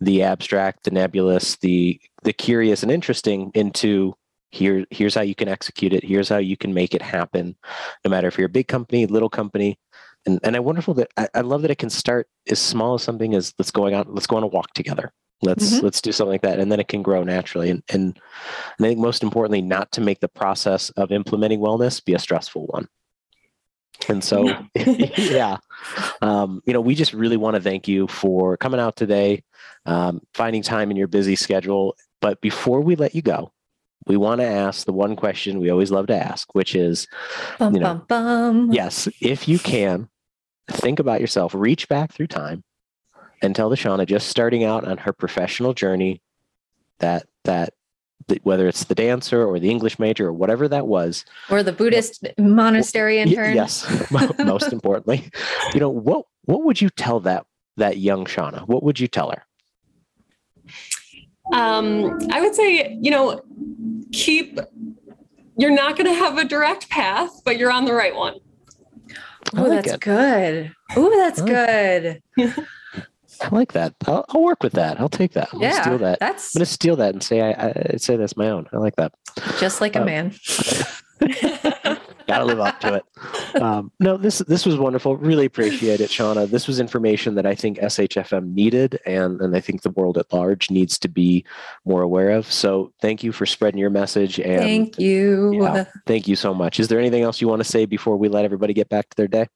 the 0.00 0.22
abstract 0.22 0.84
the 0.84 0.90
nebulous 0.90 1.56
the 1.56 2.00
the 2.22 2.32
curious 2.32 2.82
and 2.82 2.90
interesting 2.90 3.50
into 3.54 4.14
here 4.52 4.86
here's 4.90 5.14
how 5.14 5.20
you 5.20 5.34
can 5.34 5.48
execute 5.48 5.92
it 5.92 6.02
here's 6.02 6.30
how 6.30 6.38
you 6.38 6.56
can 6.56 6.72
make 6.72 6.94
it 6.94 7.02
happen 7.02 7.54
no 8.06 8.10
matter 8.10 8.26
if 8.26 8.38
you're 8.38 8.46
a 8.46 8.48
big 8.48 8.68
company 8.68 9.04
little 9.04 9.28
company 9.28 9.78
and 10.26 10.40
and 10.42 10.56
I 10.56 10.60
wonderful 10.60 10.94
that 10.94 11.08
I, 11.16 11.28
I, 11.34 11.40
love 11.40 11.62
that 11.62 11.70
it 11.70 11.78
can 11.78 11.90
start 11.90 12.28
as 12.48 12.58
small 12.58 12.94
as 12.94 13.02
something 13.02 13.34
as 13.34 13.54
let's 13.58 13.70
going 13.70 13.94
on 13.94 14.06
let's 14.08 14.26
go 14.26 14.36
on 14.36 14.42
a 14.42 14.48
walk 14.48 14.72
together. 14.74 15.12
Let's 15.42 15.74
mm-hmm. 15.74 15.84
let's 15.84 16.00
do 16.00 16.12
something 16.12 16.32
like 16.32 16.42
that. 16.42 16.58
And 16.58 16.70
then 16.70 16.80
it 16.80 16.88
can 16.88 17.02
grow 17.02 17.22
naturally. 17.24 17.70
And, 17.70 17.82
and 17.90 18.18
and 18.78 18.86
I 18.86 18.90
think 18.90 19.00
most 19.00 19.22
importantly 19.22 19.62
not 19.62 19.92
to 19.92 20.00
make 20.00 20.20
the 20.20 20.28
process 20.28 20.90
of 20.90 21.12
implementing 21.12 21.60
wellness 21.60 22.04
be 22.04 22.14
a 22.14 22.18
stressful 22.18 22.66
one. 22.66 22.88
And 24.08 24.24
so 24.24 24.48
yeah. 24.74 25.58
um, 26.22 26.62
you 26.66 26.72
know 26.72 26.80
we 26.80 26.94
just 26.94 27.12
really 27.12 27.36
want 27.36 27.56
to 27.56 27.62
thank 27.62 27.88
you 27.88 28.06
for 28.08 28.56
coming 28.56 28.80
out 28.80 28.96
today 28.96 29.42
um, 29.86 30.22
finding 30.32 30.62
time 30.62 30.90
in 30.90 30.96
your 30.96 31.08
busy 31.08 31.36
schedule. 31.36 31.96
But 32.20 32.40
before 32.40 32.80
we 32.80 32.96
let 32.96 33.14
you 33.14 33.22
go 33.22 33.52
we 34.06 34.16
want 34.16 34.40
to 34.40 34.46
ask 34.46 34.84
the 34.84 34.92
one 34.92 35.16
question 35.16 35.60
we 35.60 35.70
always 35.70 35.90
love 35.90 36.06
to 36.08 36.16
ask, 36.16 36.54
which 36.54 36.74
is, 36.74 37.06
bum, 37.58 37.74
you 37.74 37.80
know, 37.80 38.04
bum, 38.06 38.66
bum. 38.66 38.72
yes, 38.72 39.08
if 39.20 39.48
you 39.48 39.58
can, 39.58 40.08
think 40.68 40.98
about 40.98 41.20
yourself, 41.20 41.54
reach 41.54 41.88
back 41.88 42.12
through 42.12 42.28
time 42.28 42.64
and 43.42 43.54
tell 43.54 43.68
the 43.68 43.76
Shauna 43.76 44.06
just 44.06 44.28
starting 44.28 44.64
out 44.64 44.84
on 44.84 44.98
her 44.98 45.12
professional 45.12 45.74
journey 45.74 46.20
that 46.98 47.26
that 47.44 47.74
whether 48.42 48.66
it's 48.66 48.84
the 48.84 48.94
dancer 48.94 49.44
or 49.44 49.58
the 49.58 49.68
English 49.70 49.98
major 49.98 50.28
or 50.28 50.32
whatever 50.32 50.66
that 50.68 50.86
was, 50.86 51.24
or 51.50 51.62
the 51.62 51.72
Buddhist 51.72 52.26
monastery 52.38 53.18
intern. 53.18 53.54
Yes, 53.54 53.86
most 54.38 54.72
importantly, 54.72 55.30
you 55.74 55.80
know 55.80 55.90
what 55.90 56.26
what 56.44 56.64
would 56.64 56.80
you 56.80 56.88
tell 56.90 57.20
that 57.20 57.44
that 57.76 57.98
young 57.98 58.24
Shauna? 58.24 58.66
What 58.66 58.82
would 58.82 58.98
you 58.98 59.08
tell 59.08 59.30
her? 59.30 59.44
Um, 61.52 62.18
I 62.32 62.40
would 62.40 62.54
say, 62.54 62.96
you 63.00 63.10
know, 63.10 63.42
keep. 64.12 64.58
You're 65.56 65.70
not 65.70 65.96
going 65.96 66.06
to 66.06 66.14
have 66.14 66.36
a 66.36 66.44
direct 66.44 66.90
path, 66.90 67.30
but 67.44 67.58
you're 67.58 67.70
on 67.70 67.84
the 67.84 67.94
right 67.94 68.12
one. 68.12 68.40
Oh, 69.56 69.62
like 69.62 69.84
that's 69.84 69.94
it. 69.94 70.00
good. 70.00 70.72
Oh, 70.96 71.10
that's 71.10 71.42
good. 71.42 72.22
I 73.40 73.48
like 73.50 73.72
that. 73.72 73.94
I'll, 74.06 74.24
I'll, 74.28 74.42
work 74.42 74.62
with 74.62 74.74
that. 74.74 75.00
I'll 75.00 75.08
take 75.08 75.32
that. 75.32 75.48
i 75.52 75.58
yeah, 75.58 75.82
steal 75.82 75.98
that. 75.98 76.20
That's... 76.20 76.54
I'm 76.54 76.60
going 76.60 76.66
to 76.66 76.72
steal 76.72 76.96
that 76.96 77.14
and 77.14 77.22
say 77.22 77.40
I, 77.40 77.50
I, 77.50 77.96
say 77.96 78.16
that's 78.16 78.36
my 78.36 78.48
own. 78.48 78.68
I 78.72 78.76
like 78.78 78.96
that. 78.96 79.12
Just 79.58 79.80
like 79.80 79.96
um, 79.96 80.02
a 80.02 80.06
man. 80.06 80.34
Gotta 82.26 82.44
live 82.44 82.60
up 82.60 82.80
to 82.80 82.94
it. 82.94 83.04
Um, 83.60 83.92
no, 84.00 84.16
this 84.16 84.38
this 84.40 84.64
was 84.64 84.76
wonderful. 84.76 85.16
Really 85.16 85.46
appreciate 85.46 86.00
it, 86.00 86.10
Shauna. 86.10 86.48
This 86.48 86.66
was 86.66 86.80
information 86.80 87.34
that 87.34 87.46
I 87.46 87.54
think 87.54 87.78
SHFM 87.78 88.52
needed, 88.54 88.98
and 89.06 89.40
and 89.40 89.54
I 89.56 89.60
think 89.60 89.82
the 89.82 89.90
world 89.90 90.18
at 90.18 90.32
large 90.32 90.70
needs 90.70 90.98
to 91.00 91.08
be 91.08 91.44
more 91.84 92.02
aware 92.02 92.30
of. 92.30 92.50
So 92.50 92.92
thank 93.00 93.22
you 93.22 93.32
for 93.32 93.46
spreading 93.46 93.78
your 93.78 93.90
message. 93.90 94.40
And 94.40 94.60
thank 94.60 94.98
you. 94.98 95.62
Yeah, 95.62 95.84
thank 96.06 96.26
you 96.26 96.36
so 96.36 96.54
much. 96.54 96.80
Is 96.80 96.88
there 96.88 96.98
anything 96.98 97.22
else 97.22 97.40
you 97.40 97.48
want 97.48 97.60
to 97.60 97.68
say 97.68 97.84
before 97.84 98.16
we 98.16 98.28
let 98.28 98.44
everybody 98.44 98.72
get 98.72 98.88
back 98.88 99.10
to 99.10 99.16
their 99.16 99.28
day? 99.28 99.46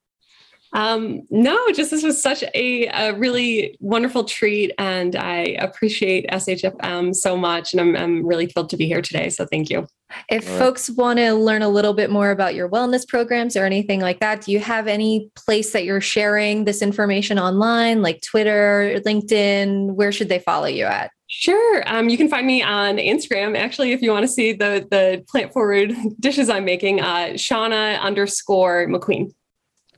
Um, 0.75 1.23
no, 1.31 1.59
just 1.73 1.91
this 1.91 2.03
was 2.03 2.21
such 2.21 2.45
a, 2.55 2.87
a, 2.89 3.15
really 3.15 3.77
wonderful 3.81 4.25
treat, 4.25 4.73
and 4.77 5.17
I 5.17 5.57
appreciate 5.59 6.29
SHFM 6.31 7.15
so 7.15 7.39
much, 7.39 7.73
and 7.73 7.81
I'm, 7.81 7.97
I'm 7.97 8.27
really 8.27 8.47
thrilled 8.47 8.69
to 8.71 8.77
be 8.77 8.87
here 8.87 9.01
today. 9.01 9.31
So 9.31 9.47
thank 9.47 9.71
you. 9.71 9.87
If 10.29 10.49
right. 10.49 10.59
folks 10.59 10.90
want 10.90 11.18
to 11.18 11.35
learn 11.35 11.62
a 11.62 11.68
little 11.68 11.94
bit 11.94 12.11
more 12.11 12.31
about 12.31 12.55
your 12.55 12.68
wellness 12.68 13.07
programs 13.07 13.57
or 13.57 13.64
anything 13.64 14.01
like 14.01 14.21
that, 14.21 14.42
do 14.42 14.53
you 14.53 14.61
have 14.61 14.87
any 14.87 15.31
place 15.35 15.73
that 15.73 15.85
you're 15.85 16.01
sharing 16.01 16.64
this 16.64 16.83
information 16.83 17.38
online, 17.38 18.03
like 18.03 18.23
Twitter, 18.23 19.01
LinkedIn? 19.05 19.92
Where 19.94 20.12
should 20.12 20.29
they 20.29 20.38
follow 20.38 20.66
you 20.66 20.85
at? 20.85 21.11
Sure. 21.29 21.83
Um, 21.87 22.09
you 22.09 22.16
can 22.16 22.29
find 22.29 22.47
me 22.47 22.62
on 22.62 22.97
Instagram. 22.97 23.57
Actually, 23.57 23.92
if 23.92 24.01
you 24.01 24.11
want 24.11 24.25
to 24.25 24.29
see 24.29 24.53
the 24.53 24.87
the 24.90 25.25
plant 25.29 25.53
forward 25.53 25.94
dishes 26.21 26.49
I'm 26.49 26.64
making, 26.64 27.01
uh, 27.01 27.33
Shauna 27.35 28.01
underscore 28.01 28.87
McQueen. 28.87 29.33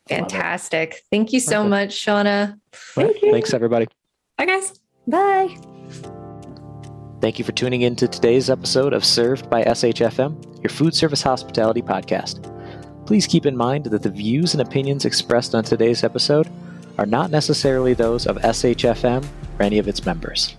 Fantastic. 0.09 1.03
Thank 1.11 1.33
you 1.33 1.38
so 1.38 1.62
much, 1.62 1.90
Shauna. 2.05 2.59
Thank 2.73 3.23
you. 3.23 3.31
Thanks, 3.31 3.55
everybody. 3.55 3.87
Bye, 4.37 4.46
guys. 4.46 4.81
Bye. 5.07 5.57
Thank 7.21 7.39
you 7.39 7.45
for 7.45 7.53
tuning 7.53 7.83
in 7.83 7.97
to 7.97 8.09
today's 8.09 8.49
episode 8.49 8.95
of 8.95 9.05
Served 9.05 9.51
by 9.51 9.63
SHFM, 9.65 10.63
your 10.63 10.71
food 10.71 10.95
service 10.95 11.21
hospitality 11.21 11.83
podcast. 11.83 12.41
Please 13.05 13.27
keep 13.27 13.45
in 13.45 13.55
mind 13.55 13.85
that 13.85 14.03
the 14.03 14.09
views 14.09 14.55
and 14.55 14.63
opinions 14.63 15.05
expressed 15.05 15.55
on 15.55 15.63
today's 15.63 16.03
episode 16.03 16.51
are 16.97 17.05
not 17.05 17.31
necessarily 17.31 17.93
those 17.93 18.27
of 18.27 18.39
SHFM 18.39 19.23
or 19.59 19.63
any 19.63 19.79
of 19.79 19.87
its 19.87 20.07
members. 20.07 20.57